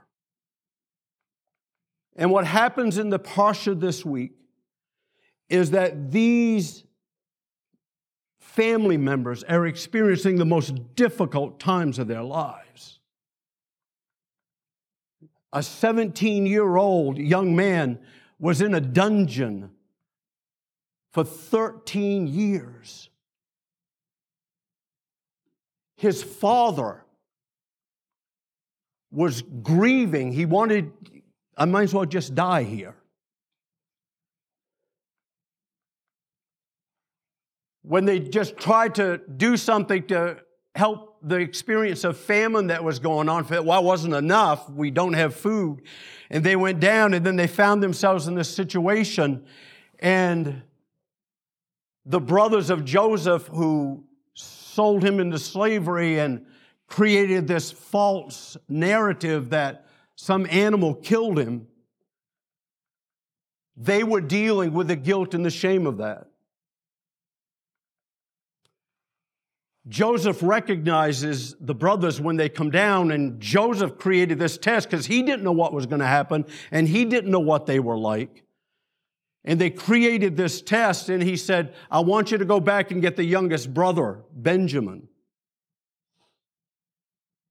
And 2.14 2.30
what 2.30 2.46
happens 2.46 2.98
in 2.98 3.08
the 3.08 3.18
Parsha 3.18 3.80
this 3.80 4.04
week 4.04 4.32
is 5.48 5.70
that 5.70 6.12
these 6.12 6.84
family 8.54 8.96
members 8.96 9.44
are 9.44 9.66
experiencing 9.66 10.36
the 10.36 10.44
most 10.44 10.96
difficult 10.96 11.60
times 11.60 11.98
of 11.98 12.08
their 12.08 12.22
lives. 12.22 12.98
A 15.52 15.62
17 15.62 16.46
year 16.46 16.76
old 16.76 17.18
young 17.18 17.54
man 17.54 17.98
was 18.38 18.60
in 18.60 18.74
a 18.74 18.80
dungeon 18.80 19.70
for 21.12 21.24
13 21.24 22.26
years. 22.26 23.08
His 25.96 26.22
father 26.22 27.04
was 29.10 29.42
grieving. 29.62 30.32
He 30.32 30.46
wanted, 30.46 30.92
I 31.56 31.66
might 31.66 31.82
as 31.82 31.94
well 31.94 32.06
just 32.06 32.34
die 32.34 32.62
here. 32.62 32.96
When 37.82 38.04
they 38.04 38.20
just 38.20 38.56
tried 38.56 38.94
to 38.96 39.18
do 39.36 39.56
something 39.56 40.06
to 40.08 40.38
help 40.74 41.18
the 41.22 41.36
experience 41.36 42.04
of 42.04 42.16
famine 42.16 42.68
that 42.68 42.82
was 42.82 42.98
going 42.98 43.28
on. 43.28 43.46
Well, 43.48 43.80
it 43.80 43.84
wasn't 43.84 44.14
enough. 44.14 44.70
We 44.70 44.90
don't 44.90 45.12
have 45.14 45.34
food. 45.34 45.82
And 46.30 46.44
they 46.44 46.56
went 46.56 46.80
down 46.80 47.14
and 47.14 47.24
then 47.24 47.36
they 47.36 47.46
found 47.46 47.82
themselves 47.82 48.26
in 48.26 48.34
this 48.34 48.54
situation. 48.54 49.44
And 49.98 50.62
the 52.06 52.20
brothers 52.20 52.70
of 52.70 52.84
Joseph 52.84 53.48
who 53.48 54.04
sold 54.34 55.04
him 55.04 55.20
into 55.20 55.38
slavery 55.38 56.18
and 56.18 56.46
created 56.86 57.46
this 57.46 57.70
false 57.70 58.56
narrative 58.68 59.50
that 59.50 59.86
some 60.16 60.46
animal 60.50 60.94
killed 60.94 61.38
him, 61.38 61.66
they 63.76 64.02
were 64.04 64.20
dealing 64.20 64.72
with 64.72 64.88
the 64.88 64.96
guilt 64.96 65.34
and 65.34 65.44
the 65.44 65.50
shame 65.50 65.86
of 65.86 65.98
that. 65.98 66.29
Joseph 69.90 70.40
recognizes 70.40 71.56
the 71.60 71.74
brothers 71.74 72.20
when 72.20 72.36
they 72.36 72.48
come 72.48 72.70
down, 72.70 73.10
and 73.10 73.40
Joseph 73.40 73.98
created 73.98 74.38
this 74.38 74.56
test 74.56 74.88
because 74.88 75.04
he 75.04 75.22
didn't 75.22 75.42
know 75.42 75.52
what 75.52 75.72
was 75.72 75.86
going 75.86 75.98
to 75.98 76.06
happen 76.06 76.46
and 76.70 76.86
he 76.86 77.04
didn't 77.04 77.30
know 77.30 77.40
what 77.40 77.66
they 77.66 77.80
were 77.80 77.98
like. 77.98 78.44
And 79.44 79.60
they 79.60 79.70
created 79.70 80.36
this 80.36 80.62
test, 80.62 81.08
and 81.08 81.22
he 81.22 81.36
said, 81.36 81.74
I 81.90 82.00
want 82.00 82.30
you 82.30 82.38
to 82.38 82.44
go 82.44 82.60
back 82.60 82.90
and 82.90 83.02
get 83.02 83.16
the 83.16 83.24
youngest 83.24 83.74
brother, 83.74 84.20
Benjamin. 84.32 85.08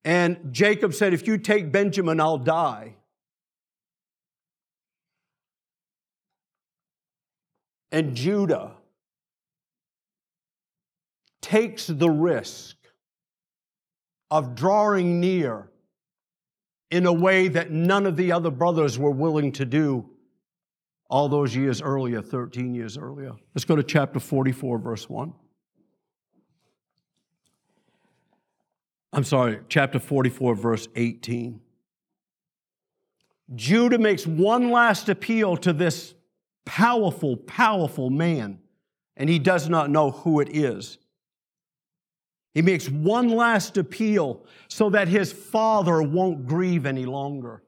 And 0.05 0.37
Jacob 0.51 0.93
said, 0.93 1.13
If 1.13 1.27
you 1.27 1.37
take 1.37 1.71
Benjamin, 1.71 2.21
I'll 2.21 2.37
die. 2.37 2.95
And 7.91 8.15
Judah 8.15 8.78
takes 11.41 11.87
the 11.87 12.09
risk 12.09 12.75
of 14.31 14.55
drawing 14.55 15.19
near 15.19 15.69
in 16.91 17.05
a 17.05 17.13
way 17.13 17.47
that 17.47 17.71
none 17.71 18.05
of 18.05 18.15
the 18.15 18.31
other 18.31 18.51
brothers 18.51 18.97
were 18.97 19.11
willing 19.11 19.51
to 19.53 19.65
do 19.65 20.09
all 21.09 21.27
those 21.27 21.55
years 21.55 21.81
earlier, 21.81 22.21
13 22.21 22.73
years 22.75 22.97
earlier. 22.97 23.31
Let's 23.55 23.65
go 23.65 23.75
to 23.75 23.83
chapter 23.83 24.19
44, 24.19 24.77
verse 24.77 25.09
1. 25.09 25.33
I'm 29.11 29.23
sorry, 29.23 29.59
chapter 29.69 29.99
44, 29.99 30.55
verse 30.55 30.87
18. 30.95 31.59
Judah 33.55 33.97
makes 33.97 34.27
one 34.27 34.69
last 34.69 35.09
appeal 35.09 35.57
to 35.57 35.73
this 35.73 36.13
powerful, 36.65 37.35
powerful 37.35 38.11
man, 38.11 38.59
and 39.17 39.27
he 39.27 39.39
does 39.39 39.67
not 39.67 39.89
know 39.89 40.11
who 40.11 40.39
it 40.39 40.55
is. 40.55 40.99
He 42.53 42.61
makes 42.61 42.89
one 42.89 43.29
last 43.29 43.77
appeal 43.77 44.45
so 44.67 44.89
that 44.89 45.07
his 45.07 45.31
father 45.31 46.01
won't 46.01 46.47
grieve 46.47 46.85
any 46.85 47.05
longer. 47.05 47.61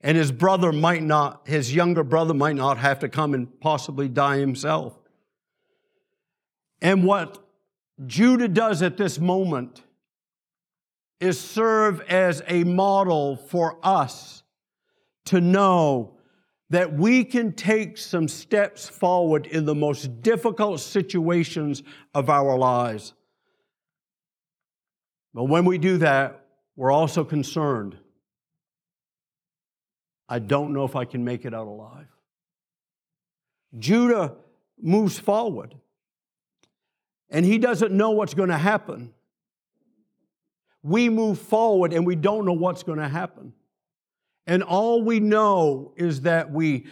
And 0.00 0.16
his 0.16 0.30
brother 0.30 0.70
might 0.70 1.02
not, 1.02 1.48
his 1.48 1.74
younger 1.74 2.04
brother 2.04 2.34
might 2.34 2.56
not 2.56 2.78
have 2.78 2.98
to 3.00 3.08
come 3.08 3.34
and 3.34 3.60
possibly 3.60 4.08
die 4.08 4.38
himself. 4.38 4.98
And 6.82 7.04
what 7.04 7.42
Judah 8.06 8.48
does 8.48 8.82
at 8.82 8.96
this 8.96 9.18
moment 9.18 9.82
is 11.20 11.40
serve 11.40 12.00
as 12.02 12.42
a 12.46 12.64
model 12.64 13.36
for 13.36 13.78
us 13.82 14.42
to 15.24 15.40
know 15.40 16.18
that 16.70 16.92
we 16.92 17.24
can 17.24 17.52
take 17.52 17.96
some 17.96 18.28
steps 18.28 18.88
forward 18.88 19.46
in 19.46 19.64
the 19.64 19.74
most 19.74 20.22
difficult 20.22 20.80
situations 20.80 21.82
of 22.14 22.28
our 22.28 22.58
lives. 22.58 23.14
But 25.34 25.44
when 25.44 25.64
we 25.64 25.78
do 25.78 25.98
that, 25.98 26.46
we're 26.76 26.92
also 26.92 27.24
concerned. 27.24 27.96
I 30.28 30.38
don't 30.38 30.72
know 30.72 30.84
if 30.84 30.96
I 30.96 31.04
can 31.04 31.24
make 31.24 31.44
it 31.44 31.52
out 31.52 31.66
alive. 31.66 32.06
Judah 33.78 34.36
moves 34.80 35.18
forward, 35.18 35.74
and 37.28 37.44
he 37.44 37.58
doesn't 37.58 37.92
know 37.92 38.12
what's 38.12 38.34
going 38.34 38.48
to 38.48 38.56
happen. 38.56 39.12
We 40.82 41.08
move 41.08 41.38
forward, 41.38 41.92
and 41.92 42.06
we 42.06 42.14
don't 42.14 42.44
know 42.44 42.52
what's 42.52 42.84
going 42.84 42.98
to 42.98 43.08
happen. 43.08 43.52
And 44.46 44.62
all 44.62 45.02
we 45.02 45.18
know 45.18 45.94
is 45.96 46.22
that 46.22 46.52
we 46.52 46.86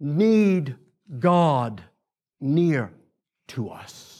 need 0.00 0.76
God 1.18 1.82
near 2.40 2.92
to 3.48 3.70
us. 3.70 4.11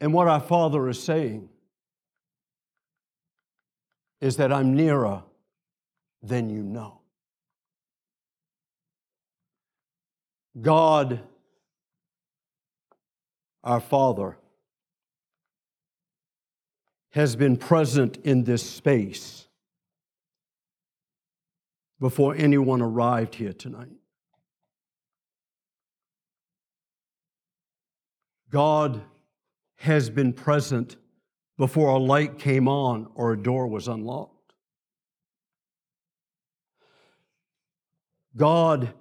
And 0.00 0.14
what 0.14 0.28
our 0.28 0.40
Father 0.40 0.88
is 0.88 1.02
saying 1.02 1.48
is 4.20 4.36
that 4.36 4.52
I'm 4.52 4.74
nearer 4.74 5.22
than 6.22 6.48
you 6.50 6.62
know. 6.62 7.00
God, 10.60 11.20
our 13.62 13.80
Father, 13.80 14.36
has 17.12 17.36
been 17.36 17.56
present 17.56 18.18
in 18.24 18.44
this 18.44 18.68
space 18.68 19.46
before 21.98 22.34
anyone 22.34 22.80
arrived 22.80 23.34
here 23.34 23.52
tonight. 23.52 23.88
God 28.48 29.02
has 29.80 30.10
been 30.10 30.30
present 30.30 30.96
before 31.56 31.88
a 31.88 31.96
light 31.96 32.38
came 32.38 32.68
on 32.68 33.08
or 33.14 33.32
a 33.32 33.42
door 33.42 33.66
was 33.66 33.88
unlocked. 33.88 34.52
God 38.36 38.92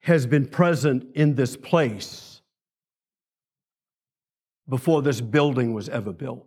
has 0.00 0.26
been 0.26 0.44
present 0.44 1.06
in 1.14 1.36
this 1.36 1.56
place 1.56 2.42
before 4.68 5.00
this 5.00 5.22
building 5.22 5.72
was 5.72 5.88
ever 5.88 6.12
built. 6.12 6.46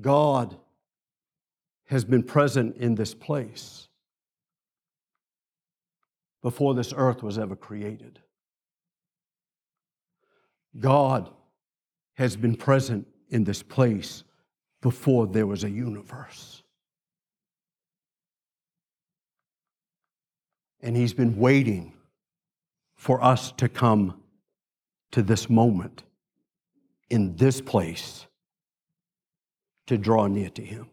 God 0.00 0.56
has 1.86 2.04
been 2.04 2.24
present 2.24 2.76
in 2.76 2.96
this 2.96 3.14
place 3.14 3.86
before 6.42 6.74
this 6.74 6.92
earth 6.96 7.22
was 7.22 7.38
ever 7.38 7.54
created. 7.54 8.18
God 10.78 11.30
has 12.14 12.36
been 12.36 12.54
present 12.54 13.06
in 13.30 13.44
this 13.44 13.62
place 13.62 14.24
before 14.82 15.26
there 15.26 15.46
was 15.46 15.64
a 15.64 15.70
universe. 15.70 16.62
And 20.80 20.96
He's 20.96 21.12
been 21.12 21.36
waiting 21.38 21.92
for 22.94 23.22
us 23.22 23.52
to 23.52 23.68
come 23.68 24.20
to 25.12 25.22
this 25.22 25.50
moment 25.50 26.04
in 27.08 27.36
this 27.36 27.60
place 27.60 28.26
to 29.86 29.98
draw 29.98 30.26
near 30.26 30.50
to 30.50 30.62
Him. 30.62 30.88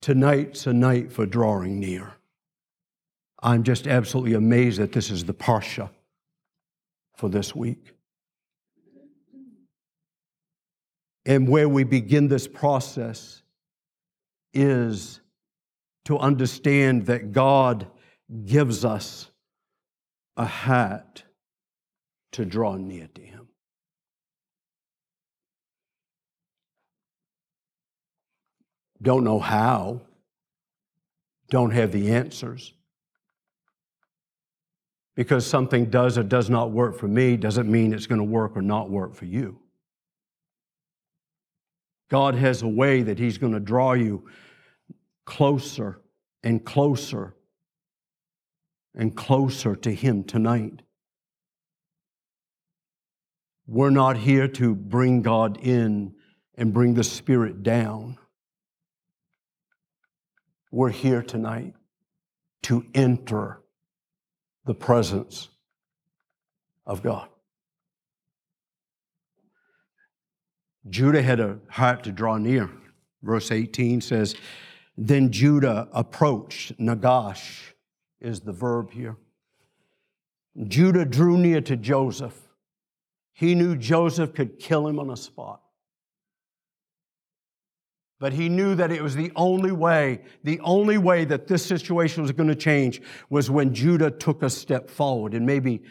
Tonight's 0.00 0.66
a 0.66 0.72
night 0.72 1.12
for 1.12 1.26
drawing 1.26 1.78
near. 1.78 2.14
I'm 3.42 3.62
just 3.62 3.86
absolutely 3.86 4.34
amazed 4.34 4.78
that 4.80 4.92
this 4.92 5.10
is 5.10 5.24
the 5.24 5.34
Parsha 5.34 5.90
for 7.18 7.28
this 7.28 7.54
week. 7.54 7.94
And 11.26 11.48
where 11.48 11.68
we 11.68 11.84
begin 11.84 12.28
this 12.28 12.46
process 12.46 13.42
is 14.54 15.20
to 16.04 16.16
understand 16.16 17.06
that 17.06 17.32
God 17.32 17.88
gives 18.46 18.84
us 18.84 19.30
a 20.36 20.46
hat 20.46 21.24
to 22.32 22.44
draw 22.44 22.76
near 22.76 23.08
to 23.08 23.20
Him. 23.20 23.48
Don't 29.02 29.24
know 29.24 29.40
how, 29.40 30.02
don't 31.50 31.72
have 31.72 31.90
the 31.90 32.12
answers. 32.12 32.72
Because 35.18 35.44
something 35.44 35.86
does 35.86 36.16
or 36.16 36.22
does 36.22 36.48
not 36.48 36.70
work 36.70 36.96
for 36.96 37.08
me 37.08 37.36
doesn't 37.36 37.68
mean 37.68 37.92
it's 37.92 38.06
going 38.06 38.20
to 38.20 38.24
work 38.24 38.56
or 38.56 38.62
not 38.62 38.88
work 38.88 39.16
for 39.16 39.24
you. 39.24 39.58
God 42.08 42.36
has 42.36 42.62
a 42.62 42.68
way 42.68 43.02
that 43.02 43.18
He's 43.18 43.36
going 43.36 43.52
to 43.52 43.58
draw 43.58 43.94
you 43.94 44.28
closer 45.24 46.00
and 46.44 46.64
closer 46.64 47.34
and 48.94 49.16
closer 49.16 49.74
to 49.74 49.92
Him 49.92 50.22
tonight. 50.22 50.82
We're 53.66 53.90
not 53.90 54.18
here 54.18 54.46
to 54.46 54.72
bring 54.72 55.22
God 55.22 55.58
in 55.60 56.14
and 56.54 56.72
bring 56.72 56.94
the 56.94 57.02
Spirit 57.02 57.64
down. 57.64 58.18
We're 60.70 60.90
here 60.90 61.22
tonight 61.22 61.74
to 62.62 62.86
enter 62.94 63.62
the 64.68 64.74
presence 64.74 65.48
of 66.86 67.02
God. 67.02 67.26
Judah 70.90 71.22
had 71.22 71.40
a 71.40 71.58
heart 71.70 72.04
to 72.04 72.12
draw 72.12 72.36
near. 72.36 72.68
Verse 73.22 73.50
18 73.50 74.02
says, 74.02 74.36
Then 74.94 75.32
Judah 75.32 75.88
approached. 75.92 76.78
Nagash 76.78 77.72
is 78.20 78.40
the 78.40 78.52
verb 78.52 78.90
here. 78.90 79.16
Judah 80.66 81.06
drew 81.06 81.38
near 81.38 81.62
to 81.62 81.74
Joseph. 81.74 82.38
He 83.32 83.54
knew 83.54 83.74
Joseph 83.74 84.34
could 84.34 84.58
kill 84.58 84.86
him 84.86 84.98
on 84.98 85.08
a 85.08 85.16
spot. 85.16 85.62
But 88.20 88.32
he 88.32 88.48
knew 88.48 88.74
that 88.74 88.90
it 88.90 89.02
was 89.02 89.14
the 89.14 89.30
only 89.36 89.70
way, 89.70 90.22
the 90.42 90.58
only 90.60 90.98
way 90.98 91.24
that 91.24 91.46
this 91.46 91.64
situation 91.64 92.22
was 92.22 92.32
going 92.32 92.48
to 92.48 92.56
change 92.56 93.00
was 93.30 93.50
when 93.50 93.72
Judah 93.72 94.10
took 94.10 94.42
a 94.42 94.50
step 94.50 94.90
forward. 94.90 95.34
And 95.34 95.46
maybe 95.46 95.82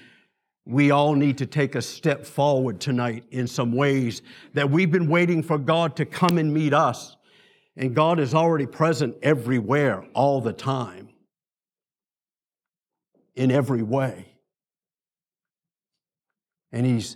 we 0.66 0.92
all 0.92 1.16
need 1.16 1.38
to 1.38 1.46
take 1.46 1.76
a 1.76 1.82
step 1.82 2.26
forward 2.26 2.82
tonight 2.82 3.24
in 3.32 3.48
some 3.48 3.72
ways 3.72 4.22
that 4.54 4.70
we've 4.70 4.92
been 4.92 5.08
waiting 5.08 5.42
for 5.42 5.58
God 5.58 5.96
to 5.96 6.06
come 6.06 6.38
and 6.38 6.54
meet 6.54 6.74
us. 6.74 7.16
And 7.78 7.96
God 7.96 8.20
is 8.20 8.34
already 8.34 8.66
present 8.66 9.16
everywhere, 9.22 10.06
all 10.14 10.42
the 10.42 10.52
time, 10.52 11.10
in 13.36 13.52
every 13.52 13.84
way. 13.84 14.34
And 16.74 16.86
He's, 16.86 17.16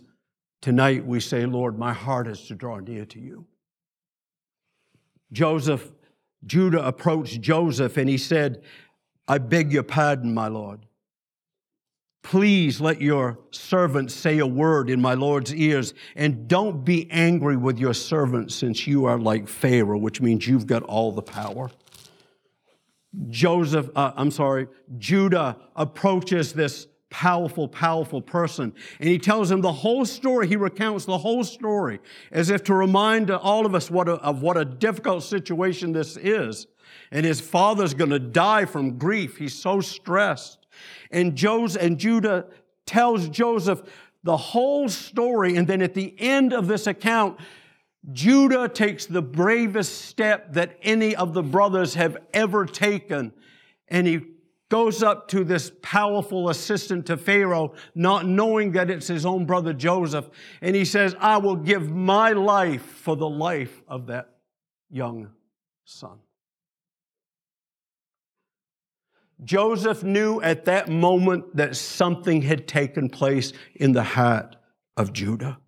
tonight 0.62 1.06
we 1.06 1.20
say, 1.20 1.46
Lord, 1.46 1.78
my 1.78 1.92
heart 1.92 2.28
is 2.28 2.44
to 2.44 2.56
draw 2.56 2.78
near 2.78 3.06
to 3.06 3.20
you. 3.20 3.48
Joseph, 5.32 5.92
Judah 6.46 6.86
approached 6.86 7.42
Joseph 7.42 7.98
and 7.98 8.10
he 8.10 8.18
said, 8.18 8.62
I 9.28 9.38
beg 9.38 9.72
your 9.72 9.84
pardon, 9.84 10.34
my 10.34 10.48
Lord. 10.48 10.86
Please 12.24 12.80
let 12.80 13.02
your 13.02 13.40
servant 13.52 14.12
say 14.12 14.38
a 14.38 14.46
word 14.46 14.90
in 14.90 15.02
my 15.02 15.16
Lord's 15.16 15.54
ears, 15.56 15.94
and 16.16 16.48
don't 16.48 16.86
be 16.86 17.10
angry 17.10 17.58
with 17.58 17.80
your 17.80 17.96
servant 17.96 18.52
since 18.52 18.86
you 18.86 19.06
are 19.06 19.18
like 19.18 19.48
Pharaoh, 19.48 19.98
which 19.98 20.22
means 20.22 20.48
you've 20.48 20.68
got 20.68 20.84
all 20.84 21.12
the 21.12 21.24
power. 21.24 21.72
Joseph, 23.30 23.90
uh, 23.96 24.12
I'm 24.16 24.32
sorry, 24.32 24.68
Judah 24.98 25.58
approaches 25.76 26.54
this 26.54 26.88
powerful, 27.12 27.68
powerful 27.68 28.22
person. 28.22 28.74
And 29.00 29.08
he 29.08 29.20
tells 29.20 29.52
him 29.52 29.62
the 29.62 29.72
whole 29.72 30.06
story. 30.06 30.48
He 30.48 30.56
recounts 30.56 31.06
the 31.06 31.20
whole 31.20 31.44
story 31.44 32.00
as 32.32 32.50
if 32.50 32.64
to 32.64 32.74
remind 32.74 33.30
all 33.30 33.68
of 33.68 33.76
us 33.76 33.92
what 33.92 34.10
a, 34.10 34.14
of 34.14 34.42
what 34.42 34.58
a 34.58 34.66
difficult 34.66 35.24
situation 35.24 35.92
this 35.92 36.18
is. 36.18 36.66
And 37.12 37.26
his 37.26 37.40
father's 37.40 37.94
going 37.94 38.10
to 38.10 38.20
die 38.20 38.66
from 38.66 38.98
grief. 38.98 39.38
He's 39.38 39.54
so 39.54 39.82
stressed. 39.82 40.66
And 41.12 41.36
Joseph 41.36 41.82
and 41.82 42.00
Judah 42.00 42.48
tells 42.86 43.30
Joseph 43.30 43.84
the 44.24 44.38
whole 44.38 44.90
story. 44.90 45.58
And 45.58 45.68
then 45.68 45.82
at 45.82 45.94
the 45.94 46.16
end 46.18 46.54
of 46.54 46.68
this 46.68 46.88
account, 46.88 47.40
Judah 48.14 48.68
takes 48.68 49.06
the 49.06 49.22
bravest 49.22 50.06
step 50.06 50.54
that 50.54 50.78
any 50.82 51.16
of 51.16 51.34
the 51.34 51.44
brothers 51.44 51.94
have 51.96 52.18
ever 52.34 52.66
taken. 52.66 53.34
And 53.90 54.08
he 54.08 54.22
goes 54.72 55.04
up 55.04 55.28
to 55.28 55.44
this 55.44 55.70
powerful 55.82 56.48
assistant 56.48 57.06
to 57.06 57.18
Pharaoh, 57.18 57.74
not 57.94 58.26
knowing 58.26 58.72
that 58.72 58.90
it's 58.90 59.08
his 59.08 59.26
own 59.26 59.46
brother 59.46 59.74
Joseph. 59.74 60.30
And 60.62 60.78
he 60.78 60.86
says, 60.86 61.14
I 61.20 61.38
will 61.38 61.58
give 61.58 61.92
my 61.92 62.32
life 62.32 62.82
for 62.82 63.18
the 63.18 63.28
life 63.28 63.82
of 63.86 64.08
that 64.08 64.30
young 64.90 65.30
son. 65.84 66.20
Joseph 69.44 70.04
knew 70.04 70.42
at 70.42 70.64
that 70.66 70.88
moment 70.88 71.54
that 71.58 71.76
something 71.76 72.42
had 72.42 72.66
taken 72.66 73.10
place 73.10 73.52
in 73.76 73.92
the 73.92 74.04
heart 74.04 74.56
of 74.96 75.12
Judah. 75.12 75.60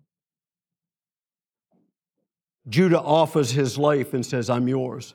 Judah 2.66 3.02
offers 3.02 3.50
his 3.50 3.76
life 3.76 4.14
and 4.14 4.24
says, 4.24 4.48
I'm 4.48 4.66
yours. 4.66 5.14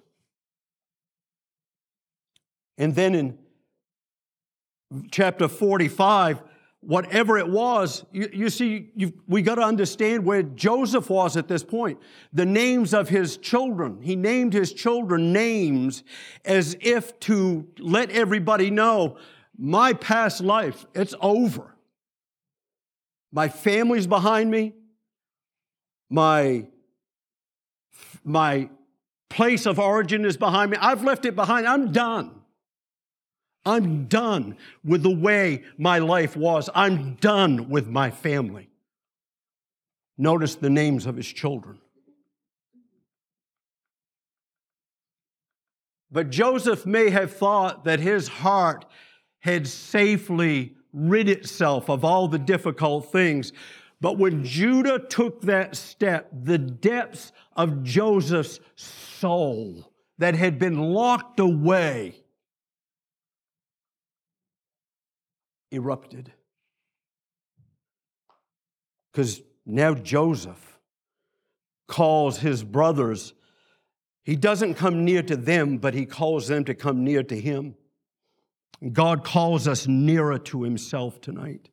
And 2.77 2.93
then 2.93 3.15
in 3.15 3.39
chapter 5.11 5.47
45, 5.47 6.41
whatever 6.81 7.37
it 7.37 7.47
was, 7.47 8.05
you, 8.11 8.29
you 8.31 8.49
see, 8.49 8.91
we 9.27 9.41
got 9.41 9.55
to 9.55 9.61
understand 9.61 10.25
where 10.25 10.43
Joseph 10.43 11.09
was 11.09 11.37
at 11.37 11.47
this 11.47 11.63
point. 11.63 11.99
The 12.33 12.45
names 12.45 12.93
of 12.93 13.09
his 13.09 13.37
children. 13.37 14.01
He 14.01 14.15
named 14.15 14.53
his 14.53 14.73
children 14.73 15.33
names 15.33 16.03
as 16.45 16.77
if 16.79 17.19
to 17.21 17.67
let 17.79 18.09
everybody 18.11 18.71
know 18.71 19.17
my 19.57 19.91
past 19.91 20.39
life, 20.41 20.85
it's 20.95 21.13
over. 21.19 21.75
My 23.31 23.49
family's 23.49 24.07
behind 24.07 24.49
me. 24.49 24.73
My, 26.09 26.65
my 28.23 28.69
place 29.29 29.65
of 29.65 29.77
origin 29.79 30.25
is 30.25 30.37
behind 30.37 30.71
me. 30.71 30.77
I've 30.79 31.03
left 31.03 31.25
it 31.25 31.35
behind. 31.35 31.67
I'm 31.67 31.91
done. 31.91 32.38
I'm 33.65 34.05
done 34.05 34.57
with 34.83 35.03
the 35.03 35.15
way 35.15 35.63
my 35.77 35.99
life 35.99 36.35
was. 36.35 36.69
I'm 36.73 37.15
done 37.15 37.69
with 37.69 37.87
my 37.87 38.09
family. 38.09 38.69
Notice 40.17 40.55
the 40.55 40.69
names 40.69 41.05
of 41.05 41.15
his 41.15 41.27
children. 41.27 41.79
But 46.11 46.29
Joseph 46.29 46.85
may 46.85 47.09
have 47.09 47.33
thought 47.33 47.83
that 47.85 47.99
his 47.99 48.27
heart 48.27 48.85
had 49.39 49.67
safely 49.67 50.75
rid 50.91 51.29
itself 51.29 51.89
of 51.89 52.03
all 52.03 52.27
the 52.27 52.39
difficult 52.39 53.11
things. 53.11 53.53
But 54.01 54.17
when 54.17 54.43
Judah 54.43 54.99
took 54.99 55.41
that 55.41 55.75
step, 55.75 56.29
the 56.31 56.57
depths 56.57 57.31
of 57.55 57.83
Joseph's 57.83 58.59
soul 58.75 59.91
that 60.17 60.35
had 60.35 60.57
been 60.57 60.79
locked 60.79 61.39
away 61.39 62.23
erupted. 65.71 66.31
Because 69.11 69.41
now 69.65 69.93
Joseph 69.93 70.79
calls 71.87 72.39
his 72.39 72.63
brothers, 72.63 73.33
he 74.23 74.35
doesn't 74.35 74.75
come 74.75 75.05
near 75.05 75.23
to 75.23 75.35
them, 75.35 75.77
but 75.77 75.93
he 75.93 76.05
calls 76.05 76.47
them 76.47 76.63
to 76.65 76.75
come 76.75 77.03
near 77.03 77.23
to 77.23 77.39
him. 77.39 77.75
God 78.93 79.23
calls 79.23 79.67
us 79.67 79.87
nearer 79.87 80.37
to 80.39 80.63
himself 80.63 81.19
tonight. 81.19 81.69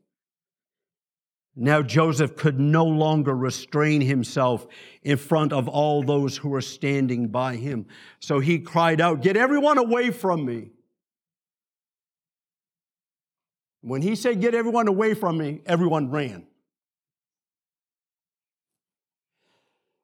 Now 1.55 1.81
Joseph 1.81 2.37
could 2.37 2.61
no 2.61 2.85
longer 2.85 3.35
restrain 3.35 4.03
himself 4.03 4.67
in 5.03 5.17
front 5.17 5.55
of 5.55 5.69
all 5.69 6.03
those 6.03 6.37
who 6.37 6.51
were 6.51 6.61
standing 6.61 7.29
by 7.29 7.57
him. 7.57 7.87
So 8.21 8.41
he 8.41 8.59
cried 8.59 9.01
out, 9.01 9.23
Get 9.23 9.39
everyone 9.39 9.79
away 9.79 10.11
from 10.11 10.45
me. 10.45 10.71
When 13.87 14.03
he 14.03 14.17
said, 14.17 14.41
Get 14.41 14.53
everyone 14.53 14.89
away 14.89 15.15
from 15.15 15.39
me, 15.39 15.61
everyone 15.65 16.11
ran. 16.11 16.45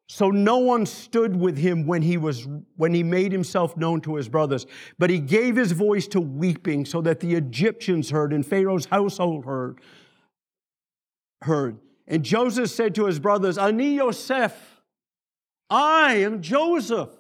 So 0.09 0.31
no 0.31 0.59
one 0.59 0.87
stood 0.87 1.35
with 1.35 1.59
him 1.59 1.85
when 1.87 2.01
he 2.01 2.17
was 2.17 2.47
when 2.77 2.95
he 2.95 3.03
made 3.03 3.33
himself 3.33 3.77
known 3.77 4.01
to 4.03 4.15
his 4.15 4.29
brothers, 4.29 4.67
but 5.01 5.11
he 5.11 5.19
gave 5.19 5.57
his 5.57 5.73
voice 5.73 6.07
to 6.09 6.21
weeping 6.21 6.85
so 6.85 7.01
that 7.01 7.19
the 7.19 7.35
Egyptians 7.35 8.11
heard 8.11 8.33
and 8.33 8.47
Pharaoh's 8.47 8.87
household 8.87 9.47
heard. 9.47 9.81
Heard. 11.41 11.79
And 12.07 12.23
Joseph 12.23 12.71
said 12.71 12.95
to 12.95 13.07
his 13.07 13.19
brothers, 13.19 13.59
Ani 13.59 13.97
Yosef, 13.97 14.53
I 15.69 16.17
am 16.17 16.41
Joseph. 16.41 17.11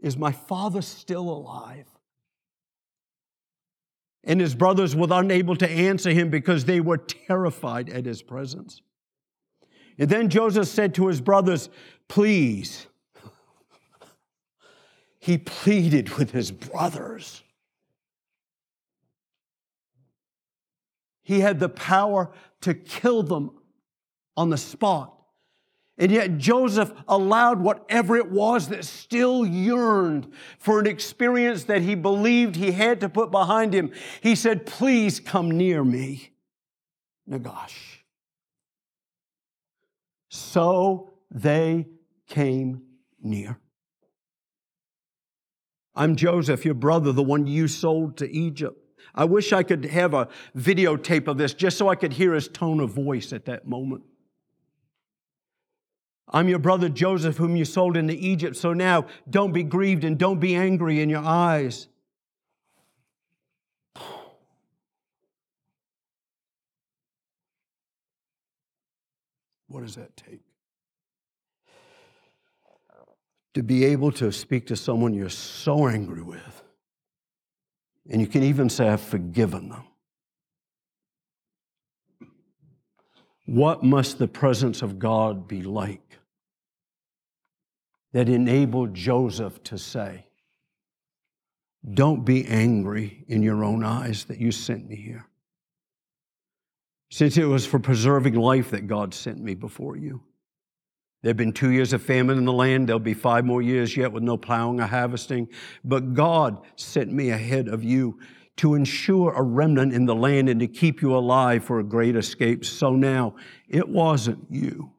Is 0.00 0.18
my 0.18 0.32
father 0.32 0.82
still 0.82 1.30
alive? 1.30 1.86
And 4.26 4.40
his 4.40 4.56
brothers 4.56 4.96
were 4.96 5.06
unable 5.10 5.54
to 5.56 5.70
answer 5.70 6.10
him 6.10 6.30
because 6.30 6.64
they 6.64 6.80
were 6.80 6.98
terrified 6.98 7.88
at 7.88 8.04
his 8.04 8.22
presence. 8.22 8.82
And 9.98 10.10
then 10.10 10.28
Joseph 10.28 10.66
said 10.66 10.94
to 10.96 11.06
his 11.06 11.20
brothers, 11.20 11.68
Please. 12.08 12.86
He 15.18 15.38
pleaded 15.38 16.10
with 16.10 16.30
his 16.30 16.52
brothers. 16.52 17.42
He 21.24 21.40
had 21.40 21.58
the 21.58 21.68
power 21.68 22.30
to 22.60 22.74
kill 22.74 23.24
them 23.24 23.50
on 24.36 24.50
the 24.50 24.56
spot. 24.56 25.15
And 25.98 26.12
yet 26.12 26.36
Joseph 26.36 26.92
allowed 27.08 27.60
whatever 27.60 28.16
it 28.16 28.30
was 28.30 28.68
that 28.68 28.84
still 28.84 29.46
yearned 29.46 30.30
for 30.58 30.78
an 30.78 30.86
experience 30.86 31.64
that 31.64 31.80
he 31.80 31.94
believed 31.94 32.56
he 32.56 32.72
had 32.72 33.00
to 33.00 33.08
put 33.08 33.30
behind 33.30 33.72
him. 33.72 33.92
He 34.20 34.34
said, 34.34 34.66
Please 34.66 35.20
come 35.20 35.50
near 35.50 35.82
me, 35.82 36.32
Nagash. 37.28 38.00
So 40.28 41.14
they 41.30 41.86
came 42.26 42.82
near. 43.22 43.58
I'm 45.94 46.14
Joseph, 46.14 46.66
your 46.66 46.74
brother, 46.74 47.10
the 47.10 47.22
one 47.22 47.46
you 47.46 47.68
sold 47.68 48.18
to 48.18 48.30
Egypt. 48.30 48.78
I 49.14 49.24
wish 49.24 49.54
I 49.54 49.62
could 49.62 49.86
have 49.86 50.12
a 50.12 50.28
videotape 50.54 51.26
of 51.26 51.38
this 51.38 51.54
just 51.54 51.78
so 51.78 51.88
I 51.88 51.94
could 51.94 52.12
hear 52.12 52.34
his 52.34 52.48
tone 52.48 52.80
of 52.80 52.90
voice 52.90 53.32
at 53.32 53.46
that 53.46 53.66
moment. 53.66 54.02
I'm 56.28 56.48
your 56.48 56.58
brother 56.58 56.88
Joseph, 56.88 57.36
whom 57.36 57.54
you 57.54 57.64
sold 57.64 57.96
into 57.96 58.14
Egypt. 58.14 58.56
So 58.56 58.72
now 58.72 59.06
don't 59.30 59.52
be 59.52 59.62
grieved 59.62 60.04
and 60.04 60.18
don't 60.18 60.40
be 60.40 60.56
angry 60.56 61.00
in 61.00 61.08
your 61.08 61.24
eyes. 61.24 61.88
What 69.68 69.82
does 69.82 69.96
that 69.96 70.16
take? 70.16 70.40
To 73.54 73.62
be 73.62 73.84
able 73.84 74.12
to 74.12 74.30
speak 74.32 74.66
to 74.68 74.76
someone 74.76 75.12
you're 75.12 75.28
so 75.28 75.88
angry 75.88 76.22
with, 76.22 76.62
and 78.08 78.20
you 78.20 78.26
can 78.26 78.42
even 78.42 78.68
say, 78.68 78.88
I've 78.88 79.00
forgiven 79.00 79.70
them. 79.70 79.82
What 83.46 83.82
must 83.82 84.18
the 84.18 84.28
presence 84.28 84.82
of 84.82 84.98
God 84.98 85.48
be 85.48 85.62
like 85.62 86.05
that 88.16 88.30
enabled 88.30 88.94
Joseph 88.94 89.62
to 89.64 89.76
say, 89.76 90.24
Don't 91.92 92.24
be 92.24 92.46
angry 92.46 93.26
in 93.28 93.42
your 93.42 93.62
own 93.62 93.84
eyes 93.84 94.24
that 94.24 94.40
you 94.40 94.52
sent 94.52 94.88
me 94.88 94.96
here? 94.96 95.26
Since 97.10 97.36
it 97.36 97.44
was 97.44 97.66
for 97.66 97.78
preserving 97.78 98.32
life 98.32 98.70
that 98.70 98.86
God 98.86 99.12
sent 99.12 99.38
me 99.38 99.54
before 99.54 99.98
you. 99.98 100.22
There 101.22 101.28
have 101.28 101.36
been 101.36 101.52
two 101.52 101.72
years 101.72 101.92
of 101.92 102.00
famine 102.00 102.38
in 102.38 102.46
the 102.46 102.54
land. 102.54 102.88
There'll 102.88 103.00
be 103.00 103.12
five 103.12 103.44
more 103.44 103.60
years 103.60 103.94
yet 103.98 104.12
with 104.12 104.22
no 104.22 104.38
plowing 104.38 104.80
or 104.80 104.86
harvesting. 104.86 105.48
But 105.84 106.14
God 106.14 106.62
sent 106.76 107.12
me 107.12 107.28
ahead 107.28 107.68
of 107.68 107.84
you 107.84 108.18
to 108.56 108.76
ensure 108.76 109.34
a 109.34 109.42
remnant 109.42 109.92
in 109.92 110.06
the 110.06 110.14
land 110.14 110.48
and 110.48 110.60
to 110.60 110.66
keep 110.66 111.02
you 111.02 111.14
alive 111.14 111.64
for 111.64 111.80
a 111.80 111.84
great 111.84 112.16
escape. 112.16 112.64
So 112.64 112.92
now 112.92 113.34
it 113.68 113.86
wasn't 113.86 114.46
you. 114.48 114.92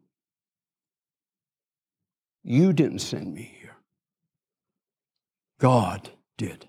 You 2.50 2.72
didn't 2.72 3.00
send 3.00 3.34
me 3.34 3.58
here. 3.60 3.76
God 5.60 6.10
did. 6.38 6.66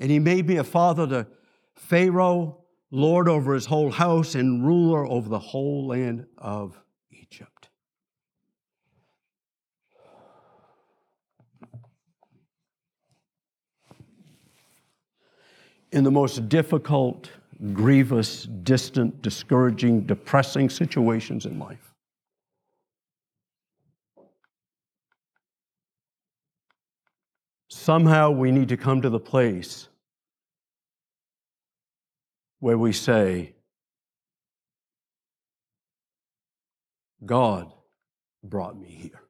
And 0.00 0.10
he 0.10 0.18
made 0.18 0.48
me 0.48 0.56
a 0.56 0.64
father 0.64 1.06
to 1.06 1.26
Pharaoh, 1.76 2.64
lord 2.90 3.28
over 3.28 3.54
his 3.54 3.66
whole 3.66 3.92
house, 3.92 4.34
and 4.34 4.66
ruler 4.66 5.06
over 5.06 5.28
the 5.28 5.38
whole 5.38 5.86
land 5.86 6.26
of 6.38 6.76
Egypt. 7.12 7.68
In 15.92 16.02
the 16.02 16.10
most 16.10 16.48
difficult, 16.48 17.30
grievous, 17.72 18.42
distant, 18.42 19.22
discouraging, 19.22 20.00
depressing 20.00 20.68
situations 20.68 21.46
in 21.46 21.60
life, 21.60 21.87
somehow 27.78 28.30
we 28.30 28.50
need 28.50 28.68
to 28.68 28.76
come 28.76 29.00
to 29.02 29.08
the 29.08 29.20
place 29.20 29.88
where 32.58 32.76
we 32.76 32.92
say, 32.92 33.54
God 37.24 37.72
brought 38.42 38.78
me 38.78 38.88
here. 38.88 39.22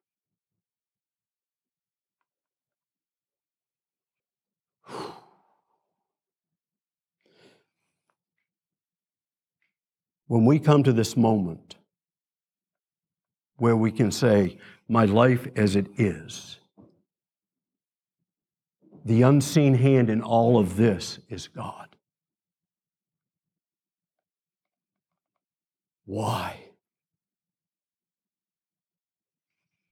When 10.26 10.44
we 10.44 10.58
come 10.58 10.82
to 10.82 10.92
this 10.92 11.16
moment 11.16 11.76
where 13.56 13.76
we 13.76 13.90
can 13.90 14.12
say, 14.12 14.58
My 14.87 15.06
life 15.06 15.48
as 15.56 15.74
it 15.74 15.87
is, 15.96 16.57
the 19.08 19.22
unseen 19.22 19.74
hand 19.74 20.10
in 20.10 20.22
all 20.22 20.58
of 20.58 20.76
this 20.76 21.18
is 21.28 21.48
God. 21.48 21.96
Why? 26.04 26.60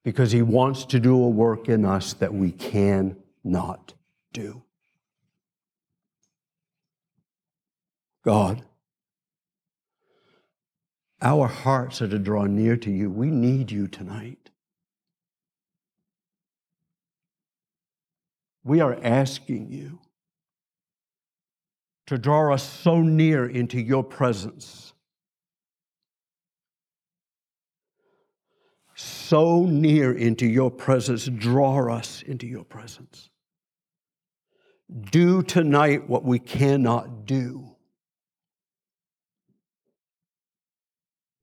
Because 0.05 0.33
He 0.33 0.42
wants 0.42 0.85
to 0.87 1.00
do 1.00 1.14
a 1.14 1.29
work 1.29 1.68
in 1.68 1.85
us 1.85 2.12
that 2.14 2.33
we 2.33 2.52
cannot 2.52 3.94
do. 4.33 4.62
God, 8.22 8.62
our 11.22 11.46
hearts 11.46 12.02
are 12.02 12.09
to 12.09 12.18
draw 12.18 12.44
near 12.44 12.76
to 12.76 12.90
you. 12.90 13.11
We 13.11 13.31
need 13.31 13.70
you 13.70 13.88
tonight. 13.88 14.46
We 18.66 18.81
are 18.81 18.98
asking 19.00 19.70
you 19.70 20.00
to 22.09 22.18
draw 22.18 22.52
us 22.52 22.68
so 22.68 23.00
near 23.00 23.46
into 23.48 23.81
your 23.81 24.02
presence, 24.02 24.92
so 28.96 29.66
near 29.66 30.12
into 30.12 30.46
your 30.46 30.72
presence, 30.72 31.26
draw 31.26 31.92
us 31.92 32.22
into 32.22 32.48
your 32.48 32.64
presence. 32.64 33.31
Do 35.12 35.44
tonight 35.44 36.09
what 36.09 36.24
we 36.24 36.40
cannot 36.40 37.24
do. 37.24 37.76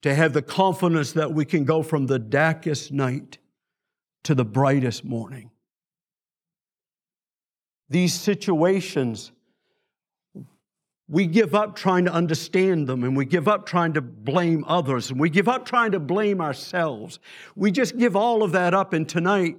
To 0.02 0.14
have 0.14 0.34
the 0.34 0.42
confidence 0.42 1.12
that 1.12 1.32
we 1.32 1.46
can 1.46 1.64
go 1.64 1.82
from 1.82 2.06
the 2.06 2.18
darkest 2.18 2.92
night 2.92 3.38
to 4.24 4.34
the 4.34 4.44
brightest 4.44 5.06
morning 5.06 5.50
these 7.88 8.14
situations, 8.14 9.32
we 11.08 11.26
give 11.26 11.54
up 11.54 11.76
trying 11.76 12.06
to 12.06 12.12
understand 12.12 12.86
them 12.86 13.04
and 13.04 13.16
we 13.16 13.26
give 13.26 13.46
up 13.46 13.66
trying 13.66 13.92
to 13.94 14.00
blame 14.00 14.64
others 14.66 15.10
and 15.10 15.20
we 15.20 15.28
give 15.28 15.48
up 15.48 15.66
trying 15.66 15.92
to 15.92 16.00
blame 16.00 16.40
ourselves. 16.40 17.18
We 17.54 17.70
just 17.70 17.98
give 17.98 18.16
all 18.16 18.42
of 18.42 18.52
that 18.52 18.72
up. 18.72 18.92
And 18.94 19.08
tonight, 19.08 19.58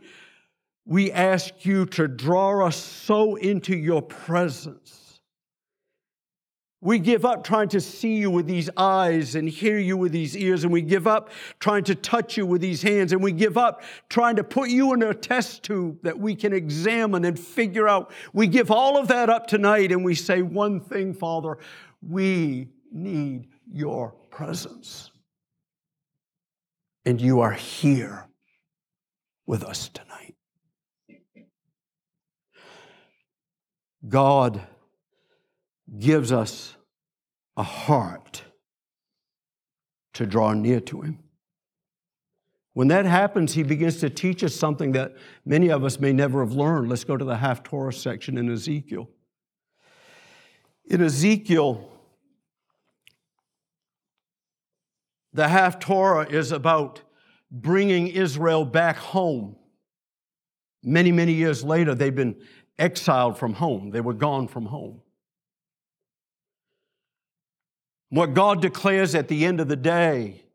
we 0.85 1.11
ask 1.11 1.65
you 1.65 1.85
to 1.87 2.07
draw 2.07 2.65
us 2.65 2.75
so 2.75 3.35
into 3.35 3.75
your 3.75 4.01
presence 4.01 5.04
we 6.85 6.99
give 6.99 7.25
up 7.25 7.43
trying 7.43 7.67
to 7.69 7.81
see 7.81 8.15
you 8.15 8.31
with 8.31 8.47
these 8.47 8.69
eyes 8.77 9.35
and 9.35 9.49
hear 9.49 9.77
you 9.77 9.97
with 9.97 10.13
these 10.13 10.37
ears, 10.37 10.63
and 10.63 10.71
we 10.71 10.81
give 10.81 11.07
up 11.07 11.29
trying 11.59 11.83
to 11.85 11.95
touch 11.95 12.37
you 12.37 12.45
with 12.45 12.61
these 12.61 12.81
hands, 12.81 13.11
and 13.11 13.21
we 13.21 13.33
give 13.33 13.57
up 13.57 13.81
trying 14.07 14.37
to 14.37 14.43
put 14.43 14.69
you 14.69 14.93
in 14.93 15.03
a 15.03 15.13
test 15.13 15.63
tube 15.63 16.01
that 16.03 16.17
we 16.17 16.35
can 16.35 16.53
examine 16.53 17.25
and 17.25 17.37
figure 17.37 17.89
out. 17.89 18.11
We 18.31 18.47
give 18.47 18.71
all 18.71 18.97
of 18.97 19.09
that 19.09 19.29
up 19.29 19.47
tonight, 19.47 19.91
and 19.91 20.05
we 20.05 20.15
say 20.15 20.41
one 20.41 20.79
thing, 20.79 21.13
Father 21.13 21.57
we 22.07 22.69
need 22.91 23.47
your 23.71 24.13
presence. 24.29 25.11
And 27.05 27.21
you 27.21 27.41
are 27.41 27.51
here 27.51 28.27
with 29.45 29.63
us 29.63 29.89
tonight. 29.89 30.35
God 34.07 34.61
gives 35.97 36.31
us 36.31 36.74
a 37.57 37.63
heart 37.63 38.43
to 40.13 40.25
draw 40.25 40.53
near 40.53 40.79
to 40.81 41.01
Him. 41.01 41.19
When 42.73 42.89
that 42.89 43.05
happens, 43.05 43.53
He 43.53 43.63
begins 43.63 43.99
to 44.01 44.09
teach 44.09 44.43
us 44.43 44.53
something 44.53 44.91
that 44.93 45.15
many 45.45 45.69
of 45.69 45.83
us 45.83 45.99
may 45.99 46.11
never 46.11 46.43
have 46.43 46.53
learned. 46.53 46.89
Let's 46.89 47.03
go 47.03 47.15
to 47.15 47.25
the 47.25 47.35
Haftorah 47.35 47.93
section 47.93 48.37
in 48.37 48.51
Ezekiel. 48.51 49.09
In 50.87 51.01
Ezekiel, 51.01 51.89
the 55.33 55.47
Haftorah 55.47 56.31
is 56.31 56.51
about 56.51 57.01
bringing 57.51 58.07
Israel 58.07 58.65
back 58.65 58.97
home. 58.97 59.55
Many, 60.83 61.11
many 61.11 61.33
years 61.33 61.63
later, 61.63 61.95
they've 61.95 62.13
been 62.13 62.35
exiled 62.77 63.37
from 63.37 63.53
home, 63.53 63.91
they 63.91 64.01
were 64.01 64.13
gone 64.13 64.47
from 64.47 64.65
home. 64.65 65.01
What 68.09 68.33
God 68.33 68.61
declares 68.61 69.15
at 69.15 69.27
the 69.27 69.45
end 69.45 69.59
of 69.59 69.67
the 69.67 69.75
day 69.75 70.45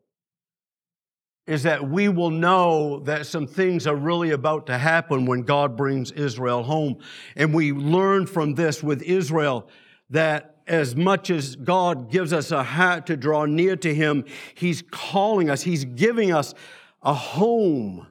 is 1.47 1.63
that 1.63 1.89
we 1.89 2.07
will 2.07 2.29
know 2.29 2.99
that 2.99 3.25
some 3.25 3.47
things 3.47 3.85
are 3.87 3.95
really 3.95 4.31
about 4.31 4.67
to 4.67 4.77
happen 4.77 5.25
when 5.25 5.41
God 5.41 5.75
brings 5.75 6.11
Israel 6.11 6.63
home. 6.63 6.97
And 7.35 7.53
we 7.53 7.73
learn 7.73 8.25
from 8.25 8.55
this 8.55 8.81
with 8.81 9.01
Israel 9.01 9.67
that 10.09 10.51
as 10.67 10.95
much 10.95 11.29
as 11.29 11.55
God 11.55 12.09
gives 12.11 12.31
us 12.31 12.51
a 12.51 12.63
heart 12.63 13.07
to 13.07 13.17
draw 13.17 13.45
near 13.45 13.75
to 13.77 13.93
Him, 13.93 14.23
He's 14.55 14.81
calling 14.91 15.49
us, 15.49 15.61
He's 15.61 15.83
giving 15.83 16.31
us 16.31 16.53
a 17.01 17.13
home 17.13 18.07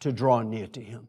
to 0.00 0.12
draw 0.12 0.42
near 0.42 0.66
to 0.68 0.80
Him. 0.80 1.08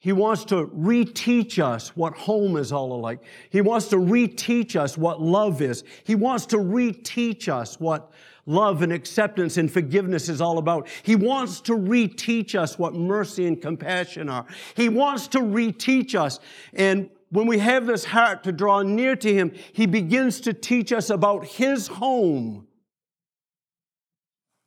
He 0.00 0.12
wants 0.12 0.44
to 0.46 0.66
reteach 0.68 1.58
us 1.58 1.96
what 1.96 2.14
home 2.14 2.56
is 2.56 2.70
all 2.70 3.00
like. 3.00 3.20
He 3.50 3.60
wants 3.60 3.88
to 3.88 3.96
reteach 3.96 4.76
us 4.76 4.96
what 4.96 5.20
love 5.20 5.60
is. 5.60 5.82
He 6.04 6.14
wants 6.14 6.46
to 6.46 6.56
reteach 6.56 7.48
us 7.48 7.80
what 7.80 8.12
love 8.46 8.82
and 8.82 8.92
acceptance 8.92 9.56
and 9.56 9.70
forgiveness 9.70 10.28
is 10.28 10.40
all 10.40 10.58
about. 10.58 10.88
He 11.02 11.16
wants 11.16 11.60
to 11.62 11.72
reteach 11.72 12.54
us 12.54 12.78
what 12.78 12.94
mercy 12.94 13.46
and 13.46 13.60
compassion 13.60 14.28
are. 14.28 14.46
He 14.76 14.88
wants 14.88 15.26
to 15.28 15.40
reteach 15.40 16.14
us. 16.14 16.38
And 16.74 17.10
when 17.30 17.48
we 17.48 17.58
have 17.58 17.86
this 17.86 18.04
heart 18.04 18.44
to 18.44 18.52
draw 18.52 18.82
near 18.82 19.16
to 19.16 19.34
Him, 19.34 19.52
He 19.72 19.86
begins 19.86 20.40
to 20.42 20.52
teach 20.52 20.92
us 20.92 21.10
about 21.10 21.44
His 21.44 21.88
home. 21.88 22.68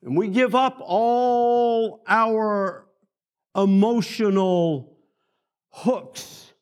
And 0.03 0.17
we 0.17 0.27
give 0.27 0.55
up 0.55 0.81
all 0.81 2.03
our 2.05 2.85
emotional 3.55 4.90
hooks. 5.71 6.53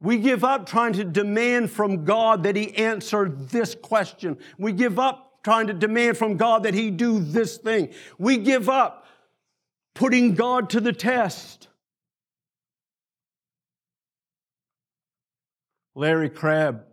We 0.00 0.18
give 0.18 0.44
up 0.44 0.66
trying 0.66 0.92
to 0.94 1.04
demand 1.04 1.70
from 1.70 2.04
God 2.04 2.42
that 2.42 2.56
He 2.56 2.74
answer 2.76 3.28
this 3.28 3.74
question. 3.74 4.38
We 4.58 4.72
give 4.72 4.98
up 4.98 5.42
trying 5.42 5.68
to 5.68 5.72
demand 5.72 6.18
from 6.18 6.36
God 6.36 6.64
that 6.64 6.74
He 6.74 6.90
do 6.90 7.18
this 7.20 7.56
thing. 7.56 7.90
We 8.18 8.36
give 8.38 8.68
up 8.68 9.06
putting 9.94 10.34
God 10.34 10.70
to 10.70 10.80
the 10.80 10.92
test. 10.92 11.68
Larry 15.94 16.28
Crabb, 16.28 16.84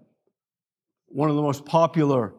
one 1.07 1.29
of 1.29 1.35
the 1.35 1.41
most 1.41 1.65
popular 1.65 2.33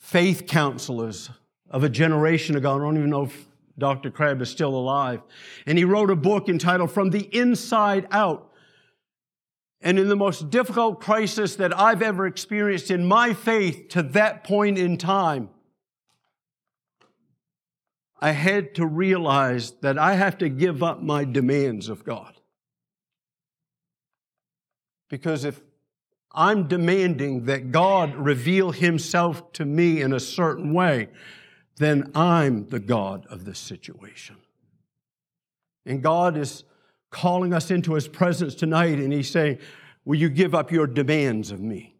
faith 0.00 0.46
counselors 0.46 1.30
of 1.70 1.84
a 1.84 1.88
generation 1.88 2.56
ago, 2.56 2.74
I 2.74 2.78
don't 2.78 2.96
even 2.98 3.10
know 3.10 3.24
if 3.24 3.48
Dr. 3.82 4.12
Crabb 4.12 4.40
is 4.40 4.48
still 4.48 4.76
alive. 4.76 5.22
And 5.66 5.76
he 5.76 5.84
wrote 5.84 6.08
a 6.08 6.14
book 6.14 6.48
entitled 6.48 6.92
From 6.92 7.10
the 7.10 7.28
Inside 7.36 8.06
Out. 8.12 8.52
And 9.80 9.98
in 9.98 10.08
the 10.08 10.14
most 10.14 10.50
difficult 10.50 11.00
crisis 11.00 11.56
that 11.56 11.76
I've 11.76 12.00
ever 12.00 12.24
experienced 12.24 12.92
in 12.92 13.04
my 13.04 13.34
faith 13.34 13.88
to 13.88 14.04
that 14.04 14.44
point 14.44 14.78
in 14.78 14.98
time, 14.98 15.50
I 18.20 18.30
had 18.30 18.76
to 18.76 18.86
realize 18.86 19.72
that 19.80 19.98
I 19.98 20.14
have 20.14 20.38
to 20.38 20.48
give 20.48 20.84
up 20.84 21.02
my 21.02 21.24
demands 21.24 21.88
of 21.88 22.04
God. 22.04 22.34
Because 25.10 25.44
if 25.44 25.60
I'm 26.30 26.68
demanding 26.68 27.46
that 27.46 27.72
God 27.72 28.14
reveal 28.14 28.70
himself 28.70 29.52
to 29.54 29.64
me 29.64 30.00
in 30.00 30.12
a 30.12 30.20
certain 30.20 30.72
way, 30.72 31.08
then 31.82 32.10
I'm 32.14 32.68
the 32.68 32.80
God 32.80 33.26
of 33.26 33.44
this 33.44 33.58
situation. 33.58 34.36
And 35.84 36.02
God 36.02 36.36
is 36.36 36.64
calling 37.10 37.52
us 37.52 37.70
into 37.70 37.94
his 37.94 38.08
presence 38.08 38.54
tonight, 38.54 38.98
and 38.98 39.12
he's 39.12 39.30
saying, 39.30 39.58
Will 40.04 40.18
you 40.18 40.28
give 40.28 40.54
up 40.54 40.72
your 40.72 40.86
demands 40.86 41.52
of 41.52 41.60
me? 41.60 41.94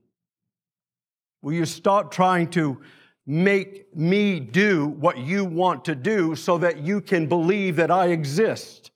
Will 1.41 1.53
you 1.53 1.65
stop 1.65 2.11
trying 2.13 2.51
to 2.51 2.81
make 3.27 3.95
me 3.97 4.41
do 4.41 4.89
what 4.89 5.19
you 5.19 5.45
want 5.45 5.85
to 5.85 5.95
do 5.95 6.35
so 6.35 6.59
that 6.59 6.79
you 6.79 7.01
can 7.01 7.27
believe 7.27 7.77
that 7.77 7.91
I 7.91 8.09
exist? 8.09 8.91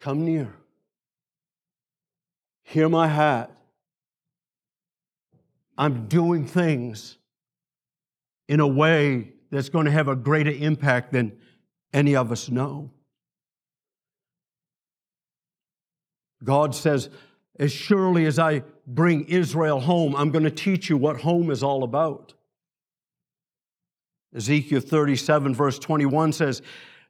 Come 0.00 0.24
near. 0.24 0.61
Hear 2.72 2.88
my 2.88 3.06
hat. 3.06 3.50
I'm 5.76 6.08
doing 6.08 6.46
things 6.46 7.18
in 8.48 8.60
a 8.60 8.66
way 8.66 9.34
that's 9.50 9.68
going 9.68 9.84
to 9.84 9.90
have 9.90 10.08
a 10.08 10.16
greater 10.16 10.50
impact 10.50 11.12
than 11.12 11.32
any 11.92 12.16
of 12.16 12.32
us 12.32 12.48
know. 12.48 12.90
God 16.42 16.74
says, 16.74 17.10
as 17.58 17.70
surely 17.70 18.24
as 18.24 18.38
I 18.38 18.62
bring 18.86 19.26
Israel 19.26 19.80
home, 19.80 20.16
I'm 20.16 20.30
going 20.30 20.44
to 20.44 20.50
teach 20.50 20.88
you 20.88 20.96
what 20.96 21.20
home 21.20 21.50
is 21.50 21.62
all 21.62 21.84
about. 21.84 22.32
Ezekiel 24.34 24.80
37, 24.80 25.54
verse 25.54 25.78
21 25.78 26.32
says, 26.32 26.62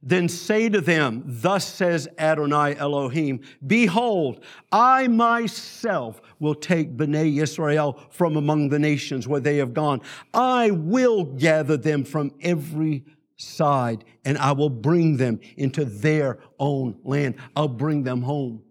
then 0.02 0.28
say 0.28 0.68
to 0.68 0.80
them, 0.80 1.22
Thus 1.24 1.64
says 1.66 2.08
Adonai 2.18 2.76
Elohim, 2.76 3.40
Behold, 3.64 4.44
I 4.72 5.06
myself 5.06 6.20
will 6.40 6.56
take 6.56 6.96
Bnei 6.96 7.40
Israel 7.40 8.00
from 8.10 8.36
among 8.36 8.68
the 8.68 8.80
nations 8.80 9.28
where 9.28 9.40
they 9.40 9.58
have 9.58 9.72
gone. 9.72 10.00
I 10.34 10.72
will 10.72 11.24
gather 11.24 11.76
them 11.76 12.02
from 12.02 12.32
every 12.40 13.04
side, 13.36 14.04
and 14.24 14.36
I 14.38 14.52
will 14.52 14.70
bring 14.70 15.18
them 15.18 15.38
into 15.56 15.84
their 15.84 16.38
own 16.58 16.98
land. 17.04 17.36
I'll 17.54 17.68
bring 17.68 18.02
them 18.02 18.22
home. 18.22 18.62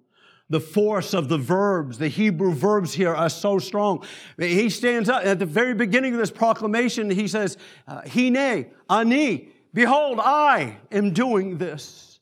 The 0.49 0.59
force 0.59 1.13
of 1.13 1.29
the 1.29 1.37
verbs, 1.37 1.97
the 1.97 2.09
Hebrew 2.09 2.53
verbs 2.53 2.93
here 2.93 3.15
are 3.15 3.29
so 3.29 3.57
strong. 3.57 4.05
He 4.37 4.69
stands 4.69 5.07
up 5.07 5.23
at 5.25 5.39
the 5.39 5.45
very 5.45 5.73
beginning 5.73 6.11
of 6.11 6.19
this 6.19 6.31
proclamation. 6.31 7.09
He 7.09 7.29
says, 7.29 7.57
uh, 7.87 8.01
Hine, 8.05 8.69
Ani, 8.89 9.49
Behold, 9.73 10.19
I 10.19 10.77
am 10.91 11.13
doing 11.13 11.57
this. 11.57 12.19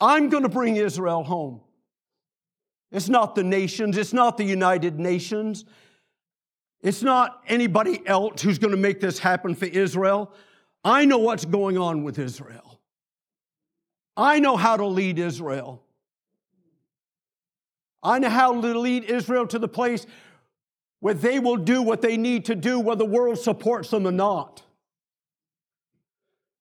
I'm 0.00 0.28
going 0.28 0.42
to 0.42 0.48
bring 0.48 0.76
Israel 0.76 1.24
home. 1.24 1.60
It's 2.92 3.08
not 3.08 3.34
the 3.34 3.42
nations, 3.42 3.96
it's 3.98 4.12
not 4.12 4.36
the 4.36 4.44
United 4.44 4.98
Nations, 5.00 5.64
it's 6.82 7.02
not 7.02 7.42
anybody 7.48 8.00
else 8.06 8.42
who's 8.42 8.58
going 8.58 8.70
to 8.70 8.76
make 8.76 9.00
this 9.00 9.18
happen 9.18 9.54
for 9.54 9.64
Israel. 9.64 10.32
I 10.84 11.04
know 11.04 11.18
what's 11.18 11.44
going 11.44 11.78
on 11.78 12.04
with 12.04 12.18
Israel. 12.18 12.80
I 14.16 14.38
know 14.38 14.56
how 14.56 14.76
to 14.76 14.86
lead 14.86 15.18
Israel. 15.18 15.82
I 18.02 18.20
know 18.20 18.30
how 18.30 18.60
to 18.60 18.78
lead 18.78 19.04
Israel 19.04 19.48
to 19.48 19.58
the 19.58 19.68
place 19.68 20.06
where 21.00 21.14
they 21.14 21.40
will 21.40 21.56
do 21.56 21.82
what 21.82 22.02
they 22.02 22.16
need 22.16 22.44
to 22.44 22.54
do, 22.54 22.78
whether 22.78 23.00
the 23.00 23.04
world 23.04 23.38
supports 23.38 23.90
them 23.90 24.06
or 24.06 24.12
not 24.12 24.62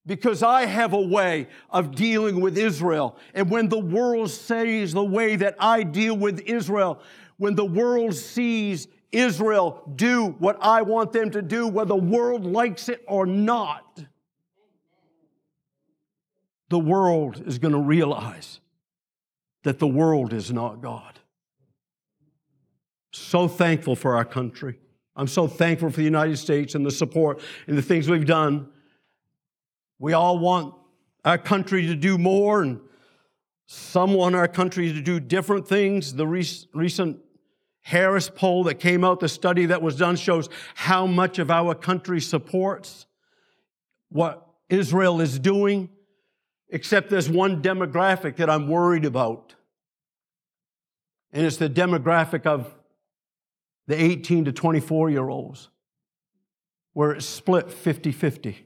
because 0.05 0.43
I 0.43 0.65
have 0.65 0.93
a 0.93 1.01
way 1.01 1.47
of 1.69 1.95
dealing 1.95 2.39
with 2.39 2.57
Israel. 2.57 3.17
And 3.33 3.49
when 3.49 3.69
the 3.69 3.79
world 3.79 4.29
sees 4.29 4.93
the 4.93 5.03
way 5.03 5.35
that 5.37 5.55
I 5.59 5.83
deal 5.83 6.15
with 6.15 6.41
Israel, 6.41 7.01
when 7.37 7.55
the 7.55 7.65
world 7.65 8.13
sees 8.15 8.87
Israel 9.11 9.81
do 9.95 10.35
what 10.39 10.57
I 10.61 10.83
want 10.83 11.11
them 11.11 11.31
to 11.31 11.41
do, 11.41 11.67
whether 11.67 11.89
the 11.89 11.95
world 11.95 12.45
likes 12.45 12.89
it 12.89 13.03
or 13.07 13.25
not, 13.25 14.03
the 16.69 16.79
world 16.79 17.43
is 17.45 17.57
going 17.57 17.73
to 17.73 17.79
realize 17.79 18.59
that 19.63 19.79
the 19.79 19.87
world 19.87 20.33
is 20.33 20.51
not 20.51 20.81
God. 20.81 21.19
So 23.11 23.47
thankful 23.47 23.95
for 23.95 24.15
our 24.15 24.25
country. 24.25 24.77
I'm 25.15 25.27
so 25.27 25.47
thankful 25.47 25.89
for 25.89 25.97
the 25.97 26.03
United 26.03 26.37
States 26.37 26.75
and 26.75 26.85
the 26.85 26.91
support 26.91 27.39
and 27.67 27.77
the 27.77 27.81
things 27.81 28.09
we've 28.09 28.25
done. 28.25 28.67
We 29.99 30.13
all 30.13 30.37
want 30.39 30.73
our 31.23 31.37
country 31.37 31.87
to 31.87 31.95
do 31.95 32.17
more, 32.17 32.61
and 32.61 32.79
some 33.65 34.13
want 34.13 34.35
our 34.35 34.47
country 34.47 34.91
to 34.93 35.01
do 35.01 35.19
different 35.19 35.67
things. 35.67 36.13
The 36.13 36.27
recent 36.27 37.19
Harris 37.81 38.29
poll 38.29 38.63
that 38.65 38.75
came 38.75 39.03
out, 39.03 39.19
the 39.19 39.29
study 39.29 39.67
that 39.67 39.81
was 39.81 39.95
done, 39.95 40.15
shows 40.15 40.49
how 40.75 41.05
much 41.05 41.39
of 41.39 41.49
our 41.49 41.73
country 41.75 42.19
supports 42.19 43.05
what 44.09 44.47
Israel 44.69 45.21
is 45.21 45.39
doing, 45.39 45.89
except 46.69 47.09
there's 47.09 47.29
one 47.29 47.61
demographic 47.61 48.37
that 48.37 48.49
I'm 48.49 48.67
worried 48.67 49.05
about. 49.05 49.55
And 51.31 51.45
it's 51.45 51.57
the 51.57 51.69
demographic 51.69 52.45
of 52.45 52.73
the 53.87 54.01
18 54.01 54.45
to 54.45 54.51
24 54.51 55.09
year 55.09 55.29
olds, 55.29 55.69
where 56.93 57.11
it's 57.11 57.25
split 57.25 57.71
50 57.71 58.11
50. 58.11 58.64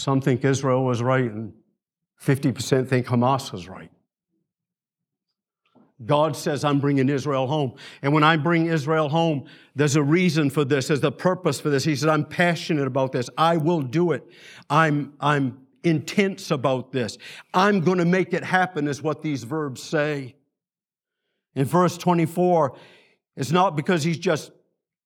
Some 0.00 0.22
think 0.22 0.46
Israel 0.46 0.82
was 0.82 1.02
right, 1.02 1.30
and 1.30 1.52
50% 2.22 2.88
think 2.88 3.06
Hamas 3.06 3.52
was 3.52 3.68
right. 3.68 3.90
God 6.06 6.34
says, 6.34 6.64
I'm 6.64 6.80
bringing 6.80 7.10
Israel 7.10 7.46
home. 7.46 7.74
And 8.00 8.14
when 8.14 8.24
I 8.24 8.38
bring 8.38 8.64
Israel 8.64 9.10
home, 9.10 9.44
there's 9.76 9.96
a 9.96 10.02
reason 10.02 10.48
for 10.48 10.64
this, 10.64 10.88
there's 10.88 11.04
a 11.04 11.10
purpose 11.10 11.60
for 11.60 11.68
this. 11.68 11.84
He 11.84 11.94
says, 11.94 12.08
I'm 12.08 12.24
passionate 12.24 12.86
about 12.86 13.12
this. 13.12 13.28
I 13.36 13.58
will 13.58 13.82
do 13.82 14.12
it. 14.12 14.26
I'm, 14.70 15.12
I'm 15.20 15.66
intense 15.84 16.50
about 16.50 16.92
this. 16.92 17.18
I'm 17.52 17.82
going 17.82 17.98
to 17.98 18.06
make 18.06 18.32
it 18.32 18.42
happen, 18.42 18.88
is 18.88 19.02
what 19.02 19.20
these 19.20 19.44
verbs 19.44 19.82
say. 19.82 20.34
In 21.54 21.66
verse 21.66 21.98
24, 21.98 22.74
it's 23.36 23.52
not 23.52 23.76
because 23.76 24.02
he's 24.02 24.18
just 24.18 24.50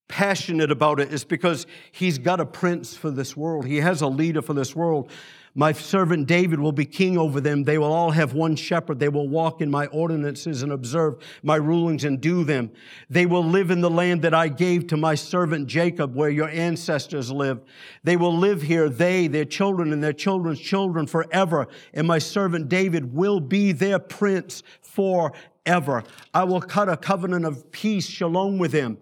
passionate 0.08 0.70
about 0.70 1.00
it 1.00 1.12
is 1.12 1.24
because 1.24 1.66
he's 1.90 2.18
got 2.18 2.40
a 2.40 2.46
prince 2.46 2.96
for 2.96 3.10
this 3.10 3.36
world. 3.36 3.66
He 3.66 3.78
has 3.78 4.02
a 4.02 4.06
leader 4.06 4.42
for 4.42 4.54
this 4.54 4.76
world. 4.76 5.10
My 5.56 5.70
servant 5.70 6.26
David 6.26 6.58
will 6.58 6.72
be 6.72 6.84
king 6.84 7.16
over 7.16 7.40
them. 7.40 7.62
They 7.62 7.78
will 7.78 7.92
all 7.92 8.10
have 8.10 8.34
one 8.34 8.56
shepherd. 8.56 8.98
They 8.98 9.08
will 9.08 9.28
walk 9.28 9.60
in 9.60 9.70
my 9.70 9.86
ordinances 9.86 10.62
and 10.62 10.72
observe 10.72 11.14
my 11.44 11.54
rulings 11.54 12.02
and 12.02 12.20
do 12.20 12.42
them. 12.42 12.72
They 13.08 13.24
will 13.24 13.44
live 13.44 13.70
in 13.70 13.80
the 13.80 13.90
land 13.90 14.22
that 14.22 14.34
I 14.34 14.48
gave 14.48 14.88
to 14.88 14.96
my 14.96 15.14
servant 15.14 15.68
Jacob, 15.68 16.16
where 16.16 16.28
your 16.28 16.48
ancestors 16.48 17.30
lived. 17.30 17.62
They 18.02 18.16
will 18.16 18.36
live 18.36 18.62
here, 18.62 18.88
they, 18.88 19.28
their 19.28 19.44
children, 19.44 19.92
and 19.92 20.02
their 20.02 20.12
children's 20.12 20.60
children 20.60 21.06
forever. 21.06 21.68
And 21.92 22.06
my 22.08 22.18
servant 22.18 22.68
David 22.68 23.14
will 23.14 23.38
be 23.38 23.70
their 23.70 24.00
prince 24.00 24.64
forever. 24.82 26.02
I 26.34 26.42
will 26.42 26.60
cut 26.60 26.88
a 26.88 26.96
covenant 26.96 27.44
of 27.44 27.70
peace, 27.70 28.08
shalom 28.08 28.58
with 28.58 28.72
him 28.72 28.98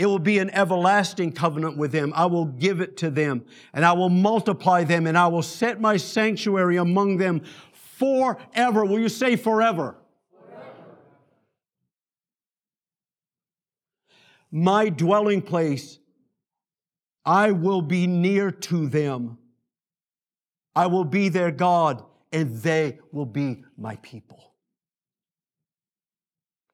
it 0.00 0.06
will 0.06 0.18
be 0.18 0.38
an 0.38 0.48
everlasting 0.52 1.30
covenant 1.30 1.76
with 1.76 1.92
them. 1.92 2.14
I 2.16 2.24
will 2.24 2.46
give 2.46 2.80
it 2.80 2.96
to 2.98 3.10
them 3.10 3.44
and 3.74 3.84
I 3.84 3.92
will 3.92 4.08
multiply 4.08 4.82
them 4.82 5.06
and 5.06 5.16
I 5.16 5.26
will 5.26 5.42
set 5.42 5.78
my 5.78 5.98
sanctuary 5.98 6.78
among 6.78 7.18
them 7.18 7.42
forever. 7.98 8.82
Will 8.82 8.98
you 8.98 9.10
say 9.10 9.36
forever? 9.36 9.96
forever. 10.32 10.64
My 14.50 14.88
dwelling 14.88 15.42
place, 15.42 15.98
I 17.22 17.50
will 17.50 17.82
be 17.82 18.06
near 18.06 18.50
to 18.50 18.88
them. 18.88 19.36
I 20.74 20.86
will 20.86 21.04
be 21.04 21.28
their 21.28 21.50
God 21.50 22.02
and 22.32 22.56
they 22.62 23.00
will 23.12 23.26
be 23.26 23.64
my 23.76 23.96
people. 23.96 24.54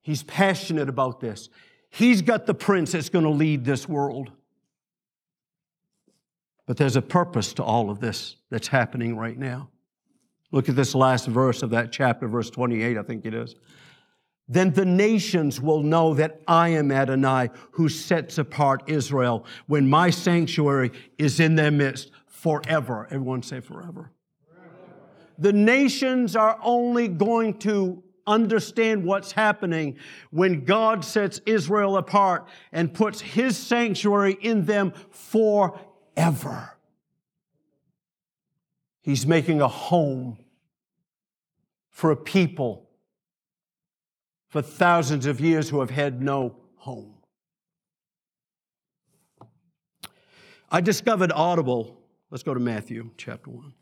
He's 0.03 0.23
passionate 0.23 0.89
about 0.89 1.19
this. 1.19 1.49
He's 1.91 2.23
got 2.23 2.47
the 2.47 2.55
prince 2.55 2.93
that's 2.93 3.09
going 3.09 3.25
to 3.25 3.31
lead 3.31 3.65
this 3.65 3.89
world. 3.89 4.31
But 6.67 6.77
there's 6.77 6.97
a 6.97 7.03
purpose 7.03 7.55
to 7.55 7.63
all 7.63 7.91
of 7.91 8.01
this 8.01 8.37
that's 8.51 8.69
happening 8.69 9.17
right 9.17 9.39
now. 9.39 9.71
Look 10.51 10.69
at 10.69 10.77
this 10.77 10.95
last 10.95 11.27
verse 11.27 11.63
of 11.63 11.71
that 11.71 11.93
chapter, 11.93 12.29
verse 12.29 12.51
28, 12.51 12.99
I 12.99 13.03
think 13.03 13.25
it 13.25 13.35
is. 13.35 13.55
Then 14.49 14.73
the 14.73 14.85
nations 14.85 15.61
will 15.61 15.83
know 15.83 16.15
that 16.15 16.41
I 16.47 16.69
am 16.71 16.93
Adonai 16.93 17.51
who 17.73 17.89
sets 17.89 18.39
apart 18.39 18.85
Israel 18.87 19.45
when 19.67 19.89
my 19.89 20.11
sanctuary 20.11 20.93
is 21.19 21.41
in 21.41 21.57
their 21.57 21.73
midst 21.73 22.11
forever. 22.27 23.09
Everyone 23.11 23.43
say 23.43 23.59
forever. 23.61 24.13
forever. 24.49 24.71
The 25.39 25.53
nations 25.53 26.37
are 26.37 26.59
only 26.63 27.09
going 27.09 27.59
to 27.61 28.05
understand 28.27 29.05
what's 29.05 29.33
happening 29.33 29.99
when 30.31 30.65
God 30.65 31.05
sets 31.05 31.41
Israel 31.47 31.97
apart 31.97 32.49
and 32.73 32.93
puts 32.93 33.21
his 33.21 33.57
sanctuary 33.57 34.37
in 34.41 34.65
them 34.65 34.93
forever. 35.11 36.73
He's 39.03 39.27
making 39.27 39.61
a 39.61 39.69
home 39.69 40.39
for 41.91 42.11
a 42.11 42.17
people 42.17 42.89
for 44.49 44.63
thousands 44.63 45.27
of 45.27 45.41
years 45.41 45.69
who 45.69 45.81
have 45.81 45.91
had 45.91 46.21
no 46.21 46.57
home. 46.77 47.15
I 50.71 50.81
discovered 50.81 51.31
Audible. 51.33 52.01
Let's 52.31 52.43
go 52.43 52.53
to 52.53 52.61
Matthew 52.61 53.11
chapter 53.17 53.51
1. 53.51 53.73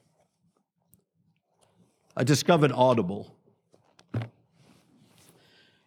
I 2.17 2.25
discovered 2.25 2.73
Audible. 2.73 3.34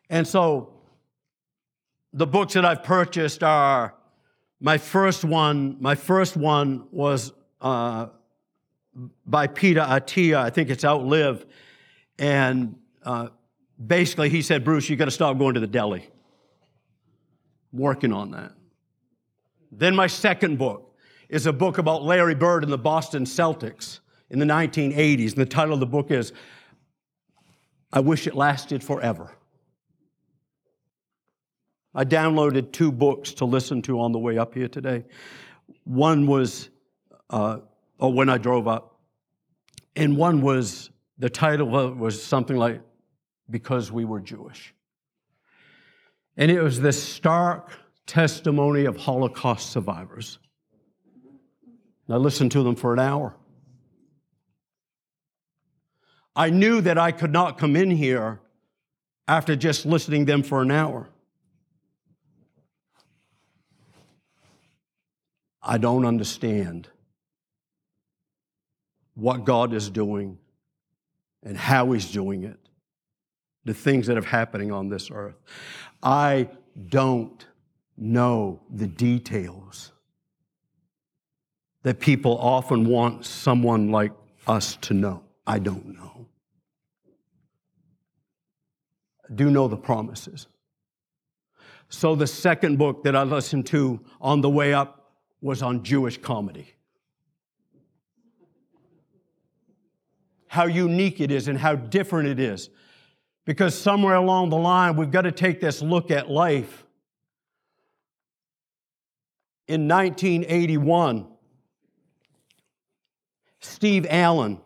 And 0.10 0.28
so 0.28 0.74
the 2.14 2.28
books 2.28 2.53
that 2.53 2.66
I've 2.66 2.84
purchased 2.84 3.43
are 3.43 3.93
my 4.60 4.78
first 4.78 5.24
one, 5.24 5.78
my 5.80 5.95
first 5.95 6.36
one 6.36 6.88
was 6.91 7.34
uh, 7.62 8.08
by 9.26 9.47
Peter 9.47 9.82
Attia. 9.82 10.38
I 10.38 10.49
think 10.49 10.70
it's 10.70 10.84
Outlive. 10.84 11.45
And 12.18 12.76
uh, 13.03 13.30
basically, 13.86 14.30
he 14.30 14.41
said, 14.41 14.64
Bruce, 14.64 14.89
you 14.89 14.95
got 14.95 15.05
to 15.05 15.12
stop 15.12 15.38
going 15.38 15.53
to 15.53 15.60
the 15.60 15.68
deli. 15.68 16.10
I'm 17.72 17.80
working 17.80 18.14
on 18.14 18.32
that. 18.32 18.53
Then 19.72 19.95
my 19.95 20.08
second 20.08 20.58
book 20.58 20.95
is 21.30 21.45
a 21.45 21.53
book 21.53 21.78
about 21.78 22.03
Larry 22.03 22.36
Bird 22.36 22.64
and 22.64 22.72
the 22.72 22.78
Boston 22.78 23.26
Celtics 23.26 23.99
in 24.30 24.39
the 24.39 24.45
1980s. 24.45 25.34
And 25.34 25.38
the 25.38 25.45
title 25.45 25.74
of 25.74 25.80
the 25.80 25.86
book 25.86 26.10
is 26.10 26.34
I 27.91 27.99
Wish 27.99 28.26
It 28.28 28.36
Lasted 28.36 28.84
Forever. 28.84 29.37
I 31.98 32.06
downloaded 32.06 32.72
two 32.72 32.91
books 32.91 33.34
to 33.34 33.45
listen 33.45 33.82
to 33.82 34.00
on 34.00 34.12
the 34.12 34.20
way 34.20 34.38
up 34.38 34.54
here 34.54 34.68
today. 34.68 35.04
One 35.84 36.28
was, 36.28 36.70
uh, 37.32 37.58
oh, 38.00 38.10
when 38.10 38.30
I 38.30 38.38
drove 38.38 38.68
up, 38.68 39.00
and 39.95 40.16
one 40.16 40.43
was, 40.43 40.91
the 41.18 41.28
title 41.28 41.68
was 41.68 42.22
something 42.22 42.56
like, 42.56 42.82
Because 43.50 43.91
We 43.91 44.06
Were 44.06 44.20
Jewish. 44.20 44.76
And 46.38 46.52
it 46.52 46.62
was 46.62 46.80
this 46.80 47.02
stark 47.02 47.72
testimony 48.06 48.86
of 48.86 48.95
Holocaust 48.95 49.72
survivors. 49.72 50.38
And 52.06 52.14
I 52.14 52.18
listened 52.18 52.52
to 52.52 52.62
them 52.62 52.76
for 52.76 52.93
an 52.93 53.00
hour. 53.00 53.36
I 56.36 56.52
knew 56.52 56.80
that 56.82 57.00
I 57.00 57.12
could 57.12 57.34
not 57.34 57.58
come 57.58 57.76
in 57.76 57.89
here 57.89 58.39
after 59.28 59.56
just 59.56 59.88
listening 59.88 60.26
them 60.26 60.43
for 60.43 60.62
an 60.62 60.70
hour. 60.70 61.10
I 65.68 65.78
don't 65.78 66.05
understand 66.05 66.88
what 69.15 69.43
God 69.43 69.74
is 69.74 69.89
doing 69.89 70.38
and 71.43 71.57
how 71.57 71.91
He's 71.91 72.09
doing 72.09 72.45
it, 72.45 72.57
the 73.65 73.74
things 73.74 74.07
that 74.07 74.18
are 74.18 74.22
happening 74.22 74.72
on 74.72 74.88
this 74.88 75.11
earth. 75.11 75.36
I 76.01 76.49
don't 76.88 77.45
know 77.97 78.61
the 78.74 78.88
details 78.88 79.91
that 81.84 81.99
people 81.99 82.38
often 82.38 82.86
want 82.86 83.26
someone 83.26 83.91
like 83.91 84.13
us 84.47 84.78
to 84.78 84.93
know. 84.93 85.24
I 85.45 85.59
don't 85.59 85.97
know. 85.97 86.28
I 89.30 89.34
do 89.34 89.51
know 89.51 89.68
the 89.68 89.78
promises. 89.78 90.47
So 91.89 92.15
the 92.15 92.28
second 92.28 92.78
book 92.78 93.03
that 93.03 93.18
I 93.18 93.24
listened 93.24 93.65
to 93.68 93.99
on 94.22 94.39
the 94.39 94.49
way 94.49 94.74
up 94.74 94.97
was 95.42 95.62
on 95.62 95.84
Jewish 95.84 96.18
comedy. 96.18 96.74
How 100.48 100.66
unique 100.66 101.22
it 101.22 101.32
is 101.32 101.48
and 101.48 101.58
how 101.58 101.76
different 101.76 102.30
it 102.30 102.40
is. 102.40 102.70
Because 103.46 103.76
somewhere 103.76 104.16
along 104.16 104.50
the 104.50 104.58
line, 104.58 104.96
we've 104.96 105.12
got 105.12 105.22
to 105.22 105.32
take 105.32 105.62
this 105.62 105.82
look 105.82 106.12
at 106.12 106.30
life. 106.30 106.86
In 109.68 109.88
1981, 109.88 111.28
Steve 113.60 114.08
Allen, 114.10 114.60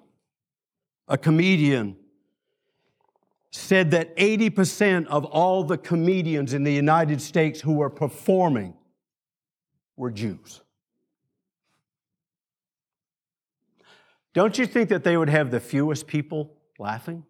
a 1.08 1.18
comedian, 1.18 1.98
said 3.52 3.92
that 3.92 4.16
80% 4.16 5.08
of 5.08 5.26
all 5.26 5.64
the 5.64 5.78
comedians 5.78 6.54
in 6.54 6.64
the 6.64 6.72
United 6.72 7.22
States 7.22 7.60
who 7.62 7.74
were 7.74 7.90
performing 7.90 8.74
were 9.96 10.12
Jews. 10.12 10.62
Don't 14.34 14.58
you 14.58 14.66
think 14.66 14.90
that 14.90 15.04
they 15.04 15.18
would 15.18 15.30
have 15.30 15.52
the 15.52 15.60
fewest 15.60 16.08
people 16.08 16.54
laughing? 16.80 17.26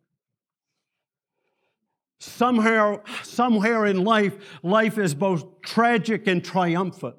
Somewhere, 2.20 3.02
somewhere 3.24 3.88
in 3.88 4.04
life, 4.04 4.60
life 4.62 5.00
is 5.00 5.16
both 5.16 5.62
tragic 5.62 6.28
and 6.28 6.44
triumphant. 6.44 7.16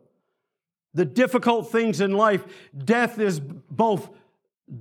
The 0.94 1.04
difficult 1.04 1.72
things 1.72 2.00
in 2.00 2.12
life, 2.12 2.44
death 2.84 3.18
is 3.18 3.40
both 3.40 4.10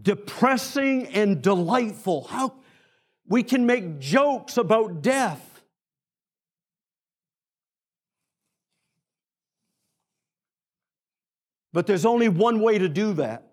depressing 0.03 1.07
and 1.07 1.41
delightful. 1.41 2.25
How 2.25 2.53
we 3.27 3.41
can 3.43 3.65
make 3.65 3.99
jokes 3.99 4.57
about 4.57 5.01
death. 5.01 5.50
But 11.73 11.87
there's 11.87 12.05
only 12.05 12.27
one 12.29 12.59
way 12.59 12.77
to 12.77 12.89
do 12.89 13.13
that. 13.13 13.47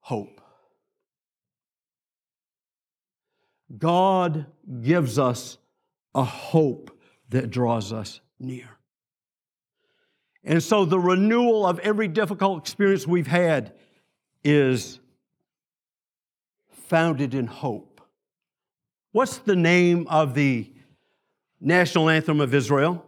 Hope. 0.00 0.40
God 3.76 4.46
gives 4.82 5.18
us 5.18 5.58
a 6.14 6.22
hope 6.22 6.96
that 7.30 7.50
draws 7.50 7.92
us 7.92 8.20
near. 8.38 8.68
And 10.44 10.62
so 10.62 10.84
the 10.84 10.98
renewal 10.98 11.66
of 11.66 11.80
every 11.80 12.06
difficult 12.06 12.60
experience 12.60 13.04
we've 13.06 13.26
had 13.26 13.72
is 14.44 15.00
founded 16.70 17.34
in 17.34 17.48
hope. 17.48 18.00
What's 19.10 19.38
the 19.38 19.56
name 19.56 20.06
of 20.08 20.34
the 20.34 20.72
national 21.60 22.08
anthem 22.08 22.40
of 22.40 22.54
Israel? 22.54 23.04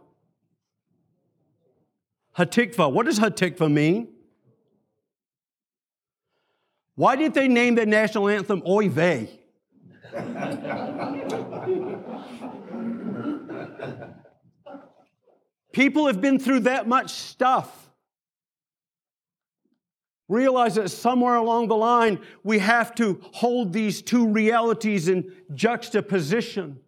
Hatikva. 2.37 2.91
What 2.91 3.05
does 3.05 3.19
Hatikva 3.19 3.71
mean? 3.71 4.07
Why 6.95 7.15
did 7.15 7.33
they 7.33 7.47
name 7.47 7.75
the 7.75 7.85
national 7.85 8.27
anthem 8.29 8.61
Oy 8.67 8.89
vey? 8.89 9.29
People 15.71 16.07
have 16.07 16.19
been 16.19 16.39
through 16.39 16.61
that 16.61 16.87
much 16.87 17.11
stuff. 17.11 17.89
Realize 20.27 20.75
that 20.75 20.89
somewhere 20.89 21.35
along 21.35 21.69
the 21.69 21.75
line, 21.75 22.19
we 22.43 22.59
have 22.59 22.93
to 22.95 23.19
hold 23.33 23.73
these 23.73 24.01
two 24.01 24.27
realities 24.27 25.07
in 25.09 25.31
juxtaposition. 25.53 26.79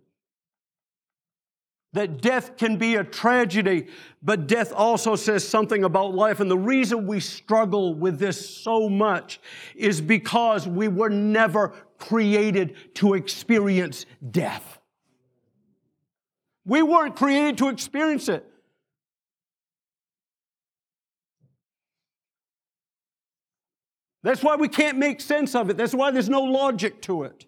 That 1.93 2.21
death 2.21 2.55
can 2.55 2.77
be 2.77 2.95
a 2.95 3.03
tragedy, 3.03 3.87
but 4.23 4.47
death 4.47 4.71
also 4.71 5.17
says 5.17 5.45
something 5.45 5.83
about 5.83 6.13
life. 6.13 6.39
And 6.39 6.49
the 6.49 6.57
reason 6.57 7.05
we 7.05 7.19
struggle 7.19 7.93
with 7.93 8.17
this 8.17 8.49
so 8.49 8.87
much 8.87 9.41
is 9.75 9.99
because 9.99 10.67
we 10.67 10.87
were 10.87 11.09
never 11.09 11.73
created 11.97 12.75
to 12.95 13.13
experience 13.13 14.05
death. 14.31 14.79
We 16.65 16.81
weren't 16.81 17.15
created 17.15 17.57
to 17.57 17.67
experience 17.67 18.29
it. 18.29 18.47
That's 24.23 24.43
why 24.43 24.55
we 24.55 24.67
can't 24.69 24.97
make 24.97 25.19
sense 25.19 25.55
of 25.55 25.69
it. 25.69 25.77
That's 25.77 25.95
why 25.95 26.11
there's 26.11 26.29
no 26.29 26.43
logic 26.43 27.01
to 27.03 27.23
it. 27.23 27.45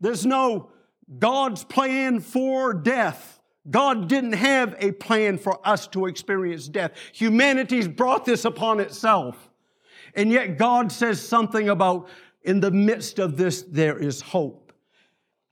There's 0.00 0.26
no 0.26 0.70
God's 1.18 1.64
plan 1.64 2.20
for 2.20 2.72
death. 2.72 3.40
God 3.70 4.08
didn't 4.08 4.32
have 4.34 4.74
a 4.78 4.92
plan 4.92 5.38
for 5.38 5.66
us 5.66 5.86
to 5.88 6.06
experience 6.06 6.68
death. 6.68 6.92
Humanity's 7.12 7.88
brought 7.88 8.24
this 8.24 8.44
upon 8.44 8.80
itself. 8.80 9.50
And 10.14 10.30
yet 10.30 10.56
God 10.58 10.90
says 10.90 11.20
something 11.20 11.68
about 11.68 12.08
in 12.42 12.60
the 12.60 12.70
midst 12.70 13.18
of 13.18 13.36
this, 13.36 13.62
there 13.62 13.98
is 13.98 14.20
hope. 14.20 14.72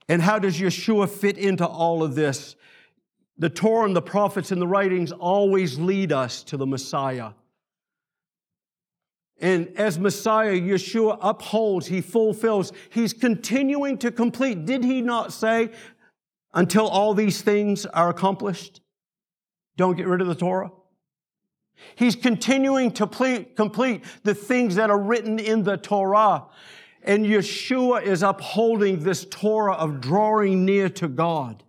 And 0.07 0.21
how 0.21 0.39
does 0.39 0.59
Yeshua 0.59 1.07
fit 1.07 1.37
into 1.37 1.67
all 1.67 2.01
of 2.01 2.15
this? 2.15 2.55
The 3.37 3.49
Torah 3.49 3.85
and 3.85 3.95
the 3.95 4.01
prophets 4.01 4.51
and 4.51 4.61
the 4.61 4.67
writings 4.67 5.11
always 5.11 5.77
lead 5.77 6.11
us 6.11 6.43
to 6.43 6.57
the 6.57 6.65
Messiah. 6.65 7.31
And 9.41 9.69
as 9.77 9.97
Messiah, 9.97 10.51
Yeshua 10.51 11.17
upholds, 11.21 11.87
he 11.87 12.01
fulfills, 12.01 12.73
he's 12.89 13.13
continuing 13.13 13.97
to 13.99 14.11
complete. 14.11 14.65
Did 14.65 14.83
he 14.83 15.01
not 15.01 15.31
say, 15.31 15.69
until 16.53 16.87
all 16.87 17.13
these 17.13 17.41
things 17.41 17.85
are 17.85 18.09
accomplished, 18.09 18.81
don't 19.77 19.95
get 19.95 20.07
rid 20.07 20.19
of 20.19 20.27
the 20.27 20.35
Torah? 20.35 20.71
He's 21.95 22.17
continuing 22.17 22.91
to 22.91 23.07
complete 23.07 24.03
the 24.23 24.35
things 24.35 24.75
that 24.75 24.89
are 24.89 24.99
written 24.99 25.39
in 25.39 25.63
the 25.63 25.77
Torah. 25.77 26.45
And 27.01 27.25
Yeshua 27.25 28.03
is 28.03 28.23
upholding 28.23 29.03
this 29.03 29.25
Torah 29.29 29.75
of 29.75 30.01
drawing 30.01 30.65
near 30.65 30.89
to 30.89 31.07
God. 31.07 31.63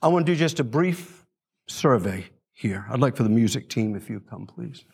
I 0.00 0.08
want 0.08 0.26
to 0.26 0.32
do 0.32 0.36
just 0.36 0.58
a 0.58 0.64
brief 0.64 1.24
survey 1.68 2.26
here. 2.62 2.86
I'd 2.88 3.00
like 3.00 3.16
for 3.16 3.24
the 3.24 3.28
music 3.28 3.68
team, 3.68 3.96
if 3.96 4.08
you 4.08 4.20
come, 4.20 4.46
please. 4.46 4.84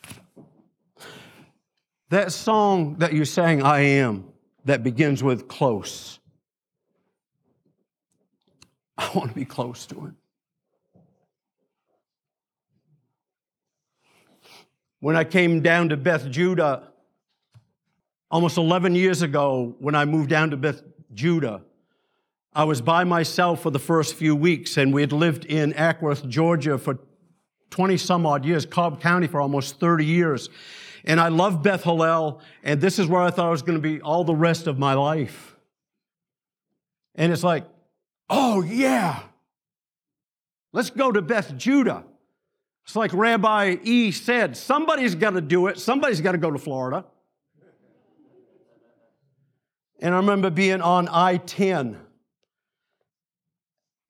That 2.09 2.33
song 2.33 2.97
that 2.97 3.13
you 3.13 3.27
sang, 3.27 3.63
I 3.63 3.81
Am, 3.81 4.25
that 4.65 4.83
begins 4.83 5.23
with 5.23 5.49
close. 5.49 6.19
I 8.97 9.11
want 9.15 9.29
to 9.29 9.35
be 9.35 9.45
close 9.45 9.87
to 9.89 9.97
Him. 9.97 10.17
When 15.01 15.15
I 15.15 15.25
came 15.25 15.61
down 15.61 15.91
to 15.91 15.97
Beth 15.99 16.29
Judah 16.31 16.89
almost 18.31 18.57
11 18.57 18.95
years 18.95 19.21
ago, 19.21 19.77
when 19.79 19.95
I 19.95 20.07
moved 20.07 20.31
down 20.31 20.51
to 20.51 20.57
Beth 20.57 20.83
Judah, 21.13 21.63
I 22.55 22.65
was 22.65 22.81
by 22.81 23.05
myself 23.05 23.63
for 23.63 23.71
the 23.71 23.79
first 23.79 24.15
few 24.15 24.35
weeks, 24.35 24.79
and 24.79 24.93
we 24.93 25.03
had 25.03 25.13
lived 25.13 25.45
in 25.45 25.75
Acworth, 25.75 26.27
Georgia 26.27 26.79
for 26.79 26.99
20 27.71 27.97
some 27.97 28.27
odd 28.27 28.45
years, 28.45 28.67
Cobb 28.67 29.01
County 29.01 29.27
for 29.27 29.41
almost 29.41 29.81
30 29.81 30.05
years. 30.05 30.49
And 31.05 31.21
I 31.21 31.29
love 31.29 31.63
Beth 31.63 31.85
Hallel, 31.85 32.41
and 32.63 32.81
this 32.81 32.99
is 32.99 33.07
where 33.07 33.23
I 33.23 33.31
thought 33.31 33.47
I 33.47 33.51
was 33.51 33.63
going 33.63 33.81
to 33.81 33.83
be 33.83 34.01
all 34.01 34.25
the 34.25 34.35
rest 34.35 34.67
of 34.67 34.79
my 34.79 34.95
life. 34.95 35.57
And 37.15 37.33
it's 37.33 37.43
like, 37.43 37.65
oh 38.29 38.63
yeah, 38.63 39.21
let's 40.73 40.91
go 40.91 41.11
to 41.11 41.23
Beth 41.23 41.57
Judah. 41.57 42.05
It's 42.85 42.97
like 42.97 43.13
Rabbi 43.13 43.77
E 43.83 44.13
said 44.13 44.57
somebody's 44.57 45.15
got 45.15 45.31
to 45.31 45.41
do 45.41 45.67
it, 45.67 45.79
somebody's 45.79 46.21
got 46.21 46.33
to 46.33 46.39
go 46.39 46.51
to 46.51 46.59
Florida. 46.59 47.05
And 50.01 50.15
I 50.15 50.19
remember 50.19 50.51
being 50.51 50.81
on 50.81 51.09
I 51.09 51.39
10 51.39 51.99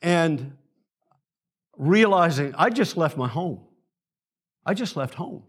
and 0.02 0.57
realizing 1.78 2.54
I 2.56 2.68
just 2.70 2.96
left 2.96 3.16
my 3.16 3.28
home. 3.28 3.60
I 4.66 4.74
just 4.74 4.96
left 4.96 5.14
home. 5.14 5.44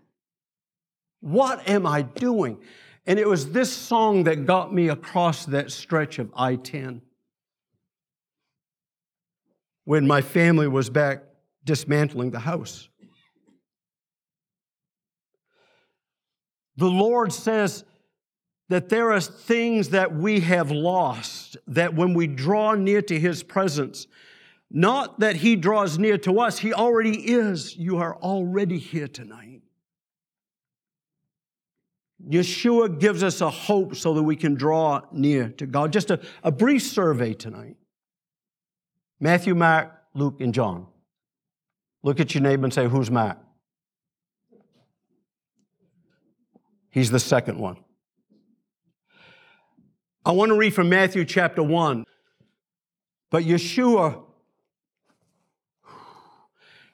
What 1.20 1.68
am 1.68 1.86
I 1.86 2.04
doing? 2.04 2.60
And 3.06 3.20
it 3.20 3.28
was 3.28 3.52
this 3.52 3.74
song 3.74 4.24
that 4.26 4.46
got 4.46 4.74
me 4.74 4.88
across 4.88 5.46
that 5.48 5.72
stretch 5.72 6.20
of 6.20 6.32
I 6.36 6.56
10 6.56 7.02
when 9.84 10.06
my 10.06 10.22
family 10.22 10.68
was 10.68 10.90
back 10.90 11.24
dismantling 11.66 12.30
the 12.32 12.40
house. 12.40 12.88
The 16.78 16.90
Lord 16.90 17.34
says 17.34 17.84
that 18.70 18.88
there 18.88 19.12
are 19.12 19.20
things 19.20 19.90
that 19.90 20.16
we 20.16 20.42
have 20.42 20.72
lost, 20.72 21.58
that 21.68 21.96
when 21.96 22.14
we 22.14 22.28
draw 22.28 22.76
near 22.76 23.02
to 23.02 23.20
His 23.20 23.44
presence, 23.44 24.08
not 24.72 25.20
that 25.20 25.38
He 25.38 25.56
draws 25.56 25.98
near 25.98 26.18
to 26.20 26.40
us, 26.40 26.60
He 26.60 26.74
already 26.74 27.18
is. 27.18 27.76
You 27.76 27.98
are 27.98 28.16
already 28.18 28.78
here 28.78 29.08
tonight. 29.08 29.62
Yeshua 32.28 33.00
gives 33.00 33.24
us 33.24 33.42
a 33.42 33.50
hope 33.50 33.96
so 33.96 34.14
that 34.14 34.24
we 34.24 34.36
can 34.36 34.56
draw 34.56 35.02
near 35.12 35.50
to 35.50 35.66
God. 35.66 35.94
Just 35.94 36.12
a, 36.12 36.20
a 36.44 36.52
brief 36.52 36.84
survey 36.84 37.34
tonight 37.34 37.78
Matthew, 39.20 39.56
Mark, 39.56 39.92
Luke, 40.14 40.42
and 40.42 40.54
John. 40.54 40.88
Look 42.04 42.20
at 42.20 42.34
your 42.34 42.44
neighbor 42.44 42.64
and 42.66 42.74
say, 42.74 42.88
Who's 42.88 43.12
Mark? 43.12 43.38
He's 46.92 47.12
the 47.12 47.20
second 47.20 47.60
one. 47.60 47.78
I 50.26 50.32
want 50.32 50.50
to 50.50 50.56
read 50.56 50.74
from 50.74 50.90
Matthew 50.90 51.24
chapter 51.26 51.64
1. 51.64 52.04
But 53.32 53.44
Yeshua 53.44 54.24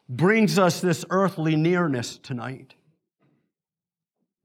brings 0.07 0.59
us 0.59 0.81
this 0.81 1.05
earthly 1.09 1.55
nearness 1.55 2.17
tonight. 2.17 2.75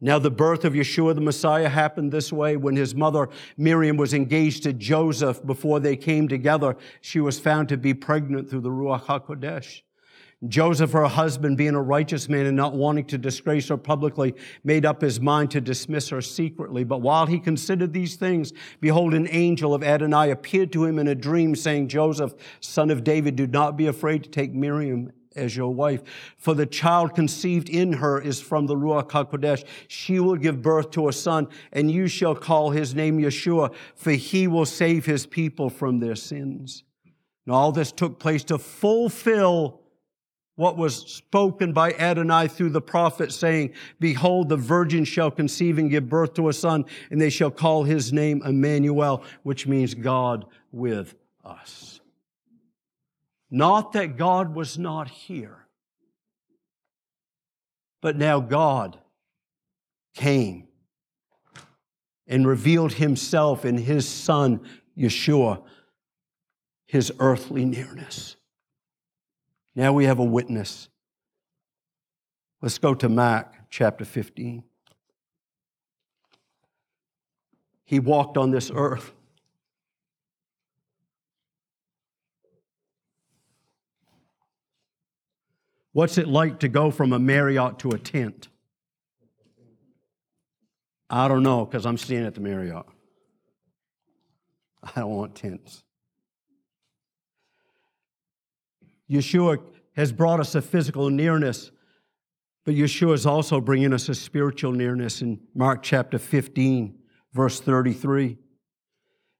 Now, 0.02 0.18
the 0.18 0.30
birth 0.30 0.64
of 0.64 0.72
Yeshua 0.72 1.14
the 1.14 1.20
Messiah 1.20 1.68
happened 1.68 2.10
this 2.10 2.32
way 2.32 2.56
when 2.56 2.74
his 2.74 2.94
mother 2.94 3.28
Miriam 3.58 3.98
was 3.98 4.14
engaged 4.14 4.62
to 4.62 4.72
Joseph 4.72 5.44
before 5.44 5.78
they 5.78 5.94
came 5.94 6.26
together. 6.26 6.76
She 7.02 7.20
was 7.20 7.38
found 7.38 7.68
to 7.68 7.76
be 7.76 7.92
pregnant 7.92 8.48
through 8.48 8.62
the 8.62 8.70
Ruach 8.70 9.04
HaKodesh. 9.04 9.82
Joseph, 10.48 10.92
her 10.92 11.04
husband, 11.04 11.58
being 11.58 11.74
a 11.74 11.82
righteous 11.82 12.26
man 12.30 12.46
and 12.46 12.56
not 12.56 12.72
wanting 12.72 13.04
to 13.08 13.18
disgrace 13.18 13.68
her 13.68 13.76
publicly, 13.76 14.34
made 14.64 14.86
up 14.86 15.02
his 15.02 15.20
mind 15.20 15.50
to 15.50 15.60
dismiss 15.60 16.08
her 16.08 16.22
secretly. 16.22 16.82
But 16.82 17.02
while 17.02 17.26
he 17.26 17.38
considered 17.38 17.92
these 17.92 18.16
things, 18.16 18.54
behold, 18.80 19.12
an 19.12 19.28
angel 19.30 19.74
of 19.74 19.82
Adonai 19.82 20.30
appeared 20.30 20.72
to 20.72 20.86
him 20.86 20.98
in 20.98 21.08
a 21.08 21.14
dream, 21.14 21.54
saying, 21.54 21.88
Joseph, 21.88 22.34
son 22.60 22.90
of 22.90 23.04
David, 23.04 23.36
do 23.36 23.46
not 23.46 23.76
be 23.76 23.86
afraid 23.86 24.24
to 24.24 24.30
take 24.30 24.54
Miriam 24.54 25.12
as 25.36 25.56
your 25.56 25.72
wife. 25.72 26.02
For 26.36 26.54
the 26.54 26.66
child 26.66 27.14
conceived 27.14 27.68
in 27.68 27.94
her 27.94 28.20
is 28.20 28.40
from 28.40 28.66
the 28.66 28.74
Ruach 28.74 29.10
HaKodesh. 29.10 29.64
She 29.88 30.18
will 30.18 30.36
give 30.36 30.62
birth 30.62 30.90
to 30.92 31.08
a 31.08 31.12
son, 31.12 31.48
and 31.72 31.90
you 31.90 32.08
shall 32.08 32.34
call 32.34 32.70
his 32.70 32.94
name 32.94 33.18
Yeshua, 33.18 33.74
for 33.94 34.12
he 34.12 34.46
will 34.46 34.66
save 34.66 35.06
his 35.06 35.26
people 35.26 35.70
from 35.70 36.00
their 36.00 36.16
sins. 36.16 36.84
And 37.46 37.54
all 37.54 37.72
this 37.72 37.92
took 37.92 38.18
place 38.18 38.44
to 38.44 38.58
fulfill 38.58 39.80
what 40.60 40.76
was 40.76 40.94
spoken 40.94 41.72
by 41.72 41.92
Adonai 41.92 42.46
through 42.46 42.68
the 42.68 42.82
prophet 42.82 43.32
saying, 43.32 43.72
Behold, 43.98 44.50
the 44.50 44.58
virgin 44.58 45.04
shall 45.06 45.30
conceive 45.30 45.78
and 45.78 45.90
give 45.90 46.06
birth 46.06 46.34
to 46.34 46.50
a 46.50 46.52
son, 46.52 46.84
and 47.10 47.18
they 47.18 47.30
shall 47.30 47.50
call 47.50 47.84
his 47.84 48.12
name 48.12 48.42
Emmanuel, 48.44 49.24
which 49.42 49.66
means 49.66 49.94
God 49.94 50.44
with 50.70 51.14
us. 51.44 51.89
Not 53.50 53.92
that 53.92 54.16
God 54.16 54.54
was 54.54 54.78
not 54.78 55.08
here, 55.08 55.66
but 58.00 58.16
now 58.16 58.40
God 58.40 58.98
came 60.14 60.68
and 62.26 62.46
revealed 62.46 62.92
himself 62.94 63.64
in 63.64 63.76
his 63.76 64.08
son, 64.08 64.60
Yeshua, 64.96 65.62
his 66.86 67.12
earthly 67.18 67.64
nearness. 67.64 68.36
Now 69.74 69.92
we 69.92 70.04
have 70.04 70.20
a 70.20 70.24
witness. 70.24 70.88
Let's 72.62 72.78
go 72.78 72.94
to 72.94 73.08
Mark 73.08 73.54
chapter 73.68 74.04
15. 74.04 74.62
He 77.84 77.98
walked 77.98 78.36
on 78.36 78.52
this 78.52 78.70
earth. 78.72 79.12
What's 85.92 86.18
it 86.18 86.28
like 86.28 86.60
to 86.60 86.68
go 86.68 86.90
from 86.90 87.12
a 87.12 87.18
Marriott 87.18 87.78
to 87.80 87.90
a 87.90 87.98
tent? 87.98 88.48
I 91.08 91.26
don't 91.26 91.42
know 91.42 91.64
because 91.64 91.86
I'm 91.86 91.96
staying 91.96 92.24
at 92.24 92.34
the 92.34 92.40
Marriott. 92.40 92.86
I 94.82 95.00
don't 95.00 95.10
want 95.10 95.34
tents. 95.34 95.82
Yeshua 99.10 99.60
has 99.96 100.12
brought 100.12 100.38
us 100.38 100.54
a 100.54 100.62
physical 100.62 101.10
nearness, 101.10 101.72
but 102.64 102.74
Yeshua 102.74 103.14
is 103.14 103.26
also 103.26 103.60
bringing 103.60 103.92
us 103.92 104.08
a 104.08 104.14
spiritual 104.14 104.70
nearness 104.70 105.20
in 105.20 105.40
Mark 105.54 105.82
chapter 105.82 106.18
15, 106.18 106.96
verse 107.32 107.60
33. 107.60 108.38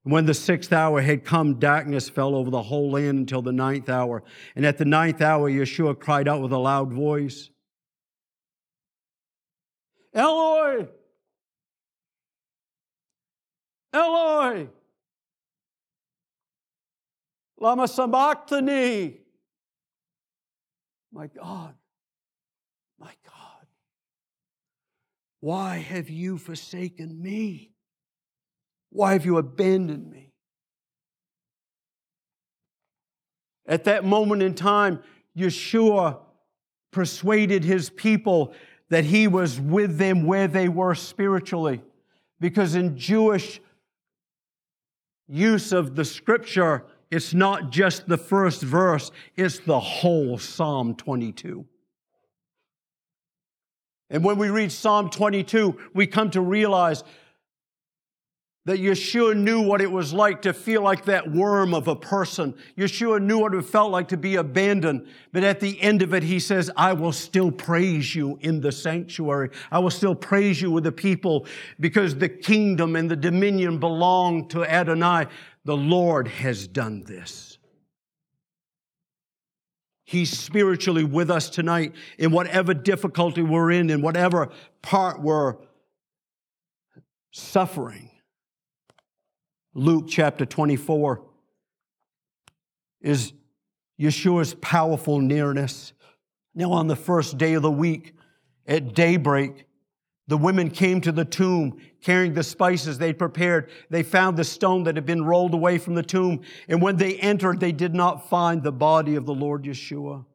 When 0.03 0.25
the 0.25 0.33
sixth 0.33 0.73
hour 0.73 1.01
had 1.01 1.23
come, 1.23 1.59
darkness 1.59 2.09
fell 2.09 2.33
over 2.33 2.49
the 2.49 2.63
whole 2.63 2.91
land 2.91 3.19
until 3.19 3.43
the 3.43 3.51
ninth 3.51 3.87
hour. 3.87 4.23
And 4.55 4.65
at 4.65 4.79
the 4.79 4.85
ninth 4.85 5.21
hour, 5.21 5.49
Yeshua 5.49 5.99
cried 5.99 6.27
out 6.27 6.41
with 6.41 6.51
a 6.51 6.57
loud 6.57 6.91
voice 6.91 7.49
Eloi! 10.13 10.87
Eloi! 13.93 14.67
Lama 17.59 17.87
sabachthani! 17.87 19.17
My 21.13 21.27
God, 21.27 21.75
my 22.97 23.11
God, 23.25 23.67
why 25.41 25.77
have 25.77 26.09
you 26.09 26.37
forsaken 26.37 27.21
me? 27.21 27.70
Why 28.91 29.13
have 29.13 29.25
you 29.25 29.37
abandoned 29.37 30.11
me? 30.11 30.31
At 33.65 33.85
that 33.85 34.03
moment 34.03 34.43
in 34.43 34.53
time, 34.53 35.01
Yeshua 35.35 36.19
persuaded 36.91 37.63
his 37.63 37.89
people 37.89 38.53
that 38.89 39.05
he 39.05 39.27
was 39.27 39.59
with 39.59 39.97
them 39.97 40.25
where 40.25 40.47
they 40.47 40.67
were 40.67 40.93
spiritually. 40.93 41.81
Because 42.39 42.75
in 42.75 42.97
Jewish 42.97 43.61
use 45.27 45.71
of 45.71 45.95
the 45.95 46.03
scripture, 46.03 46.83
it's 47.09 47.33
not 47.33 47.71
just 47.71 48.07
the 48.07 48.17
first 48.17 48.61
verse, 48.61 49.11
it's 49.37 49.59
the 49.59 49.79
whole 49.79 50.37
Psalm 50.37 50.95
22. 50.95 51.65
And 54.09 54.25
when 54.25 54.37
we 54.37 54.49
read 54.49 54.73
Psalm 54.73 55.09
22, 55.09 55.77
we 55.93 56.05
come 56.05 56.31
to 56.31 56.41
realize 56.41 57.05
that 58.65 58.79
Yeshua 58.79 59.35
knew 59.35 59.61
what 59.61 59.81
it 59.81 59.91
was 59.91 60.13
like 60.13 60.43
to 60.43 60.53
feel 60.53 60.83
like 60.83 61.05
that 61.05 61.31
worm 61.31 61.73
of 61.73 61.87
a 61.87 61.95
person. 61.95 62.53
Yeshua 62.77 63.19
knew 63.19 63.39
what 63.39 63.55
it 63.55 63.63
felt 63.63 63.91
like 63.91 64.09
to 64.09 64.17
be 64.17 64.35
abandoned. 64.35 65.07
But 65.31 65.43
at 65.43 65.59
the 65.59 65.81
end 65.81 66.03
of 66.03 66.13
it, 66.13 66.21
he 66.21 66.39
says, 66.39 66.69
I 66.77 66.93
will 66.93 67.11
still 67.11 67.51
praise 67.51 68.13
you 68.13 68.37
in 68.41 68.61
the 68.61 68.71
sanctuary. 68.71 69.49
I 69.71 69.79
will 69.79 69.89
still 69.89 70.13
praise 70.13 70.61
you 70.61 70.69
with 70.69 70.83
the 70.83 70.91
people 70.91 71.47
because 71.79 72.15
the 72.15 72.29
kingdom 72.29 72.95
and 72.95 73.09
the 73.09 73.15
dominion 73.15 73.79
belong 73.79 74.47
to 74.49 74.63
Adonai. 74.63 75.25
The 75.65 75.77
Lord 75.77 76.27
has 76.27 76.67
done 76.67 77.03
this. 77.03 77.57
He's 80.05 80.37
spiritually 80.37 81.03
with 81.03 81.31
us 81.31 81.49
tonight 81.49 81.95
in 82.19 82.31
whatever 82.31 82.75
difficulty 82.75 83.41
we're 83.41 83.71
in, 83.71 83.89
in 83.89 84.01
whatever 84.01 84.49
part 84.83 85.19
we're 85.21 85.55
suffering. 87.31 88.10
Luke 89.73 90.05
chapter 90.09 90.45
24 90.45 91.23
is 93.01 93.31
Yeshua's 93.99 94.53
powerful 94.55 95.19
nearness. 95.19 95.93
Now, 96.53 96.73
on 96.73 96.87
the 96.87 96.95
first 96.95 97.37
day 97.37 97.53
of 97.53 97.61
the 97.61 97.71
week, 97.71 98.13
at 98.67 98.93
daybreak, 98.93 99.65
the 100.27 100.37
women 100.37 100.69
came 100.69 100.99
to 101.01 101.11
the 101.11 101.25
tomb 101.25 101.79
carrying 102.01 102.33
the 102.33 102.43
spices 102.43 102.97
they'd 102.97 103.17
prepared. 103.17 103.69
They 103.89 104.03
found 104.03 104.37
the 104.37 104.43
stone 104.43 104.83
that 104.83 104.95
had 104.95 105.05
been 105.05 105.23
rolled 105.23 105.53
away 105.53 105.77
from 105.77 105.95
the 105.95 106.03
tomb. 106.03 106.41
And 106.67 106.81
when 106.81 106.97
they 106.97 107.15
entered, 107.15 107.59
they 107.59 107.71
did 107.71 107.93
not 107.93 108.29
find 108.29 108.61
the 108.61 108.71
body 108.71 109.15
of 109.15 109.25
the 109.25 109.33
Lord 109.33 109.63
Yeshua. 109.63 110.25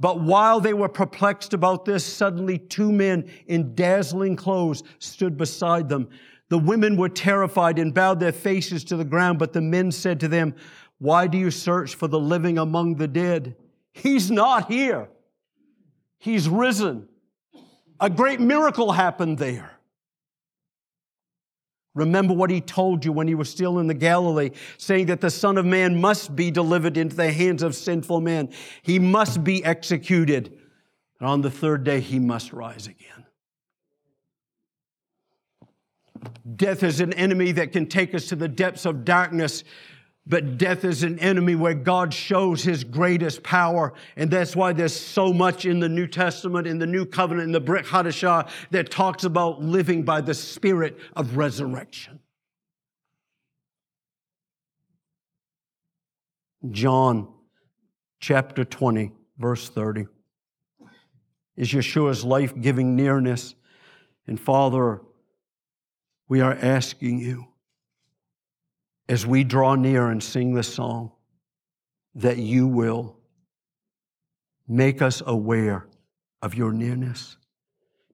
But 0.00 0.20
while 0.20 0.60
they 0.60 0.74
were 0.74 0.88
perplexed 0.88 1.54
about 1.54 1.84
this, 1.84 2.04
suddenly 2.04 2.58
two 2.58 2.92
men 2.92 3.30
in 3.46 3.74
dazzling 3.74 4.36
clothes 4.36 4.82
stood 4.98 5.36
beside 5.36 5.88
them. 5.88 6.08
The 6.48 6.58
women 6.58 6.96
were 6.96 7.08
terrified 7.08 7.78
and 7.78 7.92
bowed 7.92 8.20
their 8.20 8.32
faces 8.32 8.84
to 8.84 8.96
the 8.96 9.04
ground, 9.04 9.38
but 9.38 9.52
the 9.52 9.60
men 9.60 9.92
said 9.92 10.20
to 10.20 10.28
them, 10.28 10.54
Why 10.98 11.26
do 11.26 11.36
you 11.36 11.50
search 11.50 11.94
for 11.94 12.08
the 12.08 12.20
living 12.20 12.58
among 12.58 12.96
the 12.96 13.08
dead? 13.08 13.56
He's 13.92 14.30
not 14.30 14.70
here. 14.70 15.08
He's 16.18 16.48
risen. 16.48 17.08
A 18.00 18.08
great 18.08 18.40
miracle 18.40 18.92
happened 18.92 19.38
there. 19.38 19.78
Remember 21.94 22.32
what 22.32 22.50
he 22.50 22.60
told 22.60 23.04
you 23.04 23.12
when 23.12 23.26
he 23.26 23.34
was 23.34 23.50
still 23.50 23.80
in 23.80 23.88
the 23.88 23.94
Galilee, 23.94 24.50
saying 24.76 25.06
that 25.06 25.20
the 25.20 25.30
Son 25.30 25.58
of 25.58 25.66
Man 25.66 26.00
must 26.00 26.36
be 26.36 26.50
delivered 26.50 26.96
into 26.96 27.16
the 27.16 27.32
hands 27.32 27.62
of 27.62 27.74
sinful 27.74 28.20
men. 28.20 28.50
He 28.82 29.00
must 29.00 29.42
be 29.42 29.64
executed. 29.64 30.56
And 31.18 31.28
on 31.28 31.40
the 31.40 31.50
third 31.50 31.82
day, 31.82 32.00
he 32.00 32.20
must 32.20 32.52
rise 32.52 32.86
again. 32.86 33.26
Death 36.56 36.82
is 36.82 37.00
an 37.00 37.12
enemy 37.14 37.52
that 37.52 37.72
can 37.72 37.86
take 37.86 38.14
us 38.14 38.26
to 38.28 38.36
the 38.36 38.48
depths 38.48 38.86
of 38.86 39.04
darkness, 39.04 39.64
but 40.26 40.58
death 40.58 40.84
is 40.84 41.02
an 41.02 41.18
enemy 41.18 41.54
where 41.54 41.74
God 41.74 42.12
shows 42.12 42.62
his 42.62 42.84
greatest 42.84 43.42
power. 43.42 43.94
And 44.16 44.30
that's 44.30 44.54
why 44.54 44.72
there's 44.72 44.98
so 44.98 45.32
much 45.32 45.64
in 45.64 45.80
the 45.80 45.88
New 45.88 46.06
Testament, 46.06 46.66
in 46.66 46.78
the 46.78 46.86
New 46.86 47.06
Covenant, 47.06 47.46
in 47.46 47.52
the 47.52 47.60
Brit 47.60 47.86
Hadashah 47.86 48.48
that 48.70 48.90
talks 48.90 49.24
about 49.24 49.62
living 49.62 50.02
by 50.02 50.20
the 50.20 50.34
spirit 50.34 50.98
of 51.16 51.36
resurrection. 51.36 52.20
John 56.70 57.28
chapter 58.20 58.64
20, 58.64 59.12
verse 59.38 59.68
30 59.68 60.06
is 61.56 61.72
Yeshua's 61.72 62.24
life 62.24 62.54
giving 62.60 62.94
nearness. 62.94 63.54
And 64.26 64.38
Father, 64.40 65.00
we 66.28 66.40
are 66.40 66.54
asking 66.54 67.18
you 67.18 67.46
as 69.08 69.26
we 69.26 69.44
draw 69.44 69.74
near 69.74 70.10
and 70.10 70.22
sing 70.22 70.52
this 70.52 70.72
song 70.72 71.10
that 72.14 72.36
you 72.36 72.66
will 72.66 73.16
make 74.66 75.00
us 75.00 75.22
aware 75.24 75.86
of 76.42 76.54
your 76.54 76.72
nearness. 76.72 77.36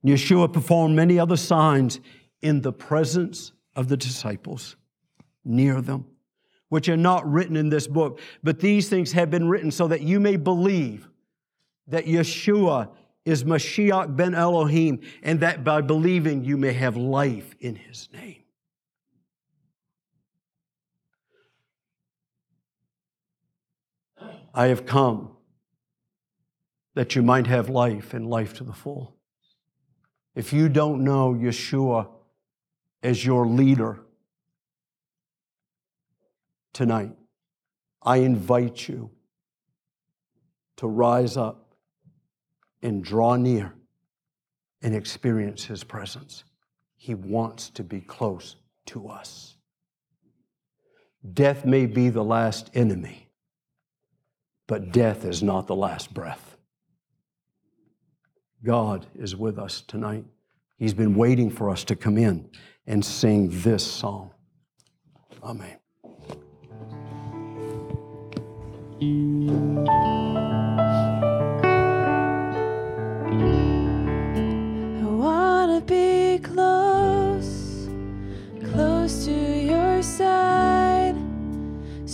Yeshua 0.07 0.53
performed 0.53 0.95
many 0.95 1.19
other 1.19 1.37
signs 1.37 1.99
in 2.43 2.61
the 2.61 2.73
presence 2.73 3.53
of 3.75 3.89
the 3.89 3.97
disciples, 3.97 4.77
near 5.45 5.81
them, 5.81 6.07
which 6.69 6.89
are 6.89 6.97
not 6.97 7.29
written 7.31 7.57
in 7.57 7.71
this 7.71 7.89
book, 7.89 8.21
but 8.43 8.61
these 8.61 8.89
things 8.89 9.12
have 9.12 9.31
been 9.31 9.49
written 9.49 9.71
so 9.71 9.89
that 9.89 10.03
you 10.03 10.21
may 10.21 10.37
believe 10.37 11.09
that 11.89 12.05
Yeshua 12.05 12.91
is 13.25 13.45
Mashiach 13.45 14.14
ben 14.14 14.35
Elohim, 14.35 15.01
and 15.22 15.41
that 15.41 15.64
by 15.64 15.81
believing 15.81 16.45
you 16.45 16.57
may 16.57 16.72
have 16.72 16.97
life 16.97 17.55
in 17.61 17.77
his 17.77 18.09
name. 18.12 18.43
I 24.53 24.66
have 24.66 24.87
come 24.87 25.31
that 26.95 27.16
you 27.16 27.22
might 27.22 27.47
have 27.49 27.68
life 27.68 28.14
and 28.14 28.29
life 28.29 28.55
to 28.55 28.64
the 28.64 28.72
full. 28.72 29.16
If 30.35 30.53
you 30.53 30.68
don't 30.68 31.03
know 31.03 31.35
Yeshua 31.35 32.09
as 33.03 33.25
your 33.25 33.47
leader 33.47 34.01
tonight, 36.72 37.12
I 38.03 38.18
invite 38.18 38.89
you 38.89 39.11
to 40.77 40.87
rise 40.87 41.37
up 41.37 41.64
and 42.85 43.03
draw 43.03 43.35
near 43.35 43.74
and 44.82 44.95
experience 44.95 45.64
His 45.64 45.82
presence. 45.82 46.45
He 46.95 47.14
wants 47.14 47.70
to 47.70 47.82
be 47.82 48.01
close 48.01 48.57
to 48.87 49.09
us. 49.09 49.57
Death 51.32 51.64
may 51.64 51.87
be 51.87 52.11
the 52.11 52.22
last 52.22 52.70
enemy, 52.74 53.30
but 54.68 54.93
death 54.93 55.24
is 55.24 55.43
not 55.43 55.66
the 55.66 55.74
last 55.74 56.12
breath. 56.12 56.59
God 58.62 59.07
is 59.14 59.35
with 59.35 59.59
us 59.59 59.80
tonight. 59.80 60.24
He's 60.76 60.95
been 60.95 61.14
waiting 61.14 61.51
for 61.51 61.70
us 61.70 61.85
to 61.85 61.97
come 61.97 62.18
in 62.18 62.51
and 62.87 63.05
sing 63.05 63.49
this 63.51 63.85
song. 63.85 64.32
Amen. 65.43 65.78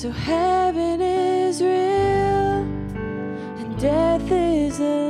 So 0.00 0.10
heaven 0.10 1.02
is 1.02 1.60
real 1.60 2.64
and 3.60 3.78
death 3.78 4.32
is 4.32 4.80
a 4.80 5.09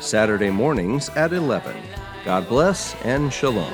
Saturday 0.00 0.50
mornings 0.50 1.08
at 1.10 1.32
11. 1.32 1.76
God 2.24 2.48
bless 2.48 2.94
and 3.04 3.32
shalom. 3.32 3.72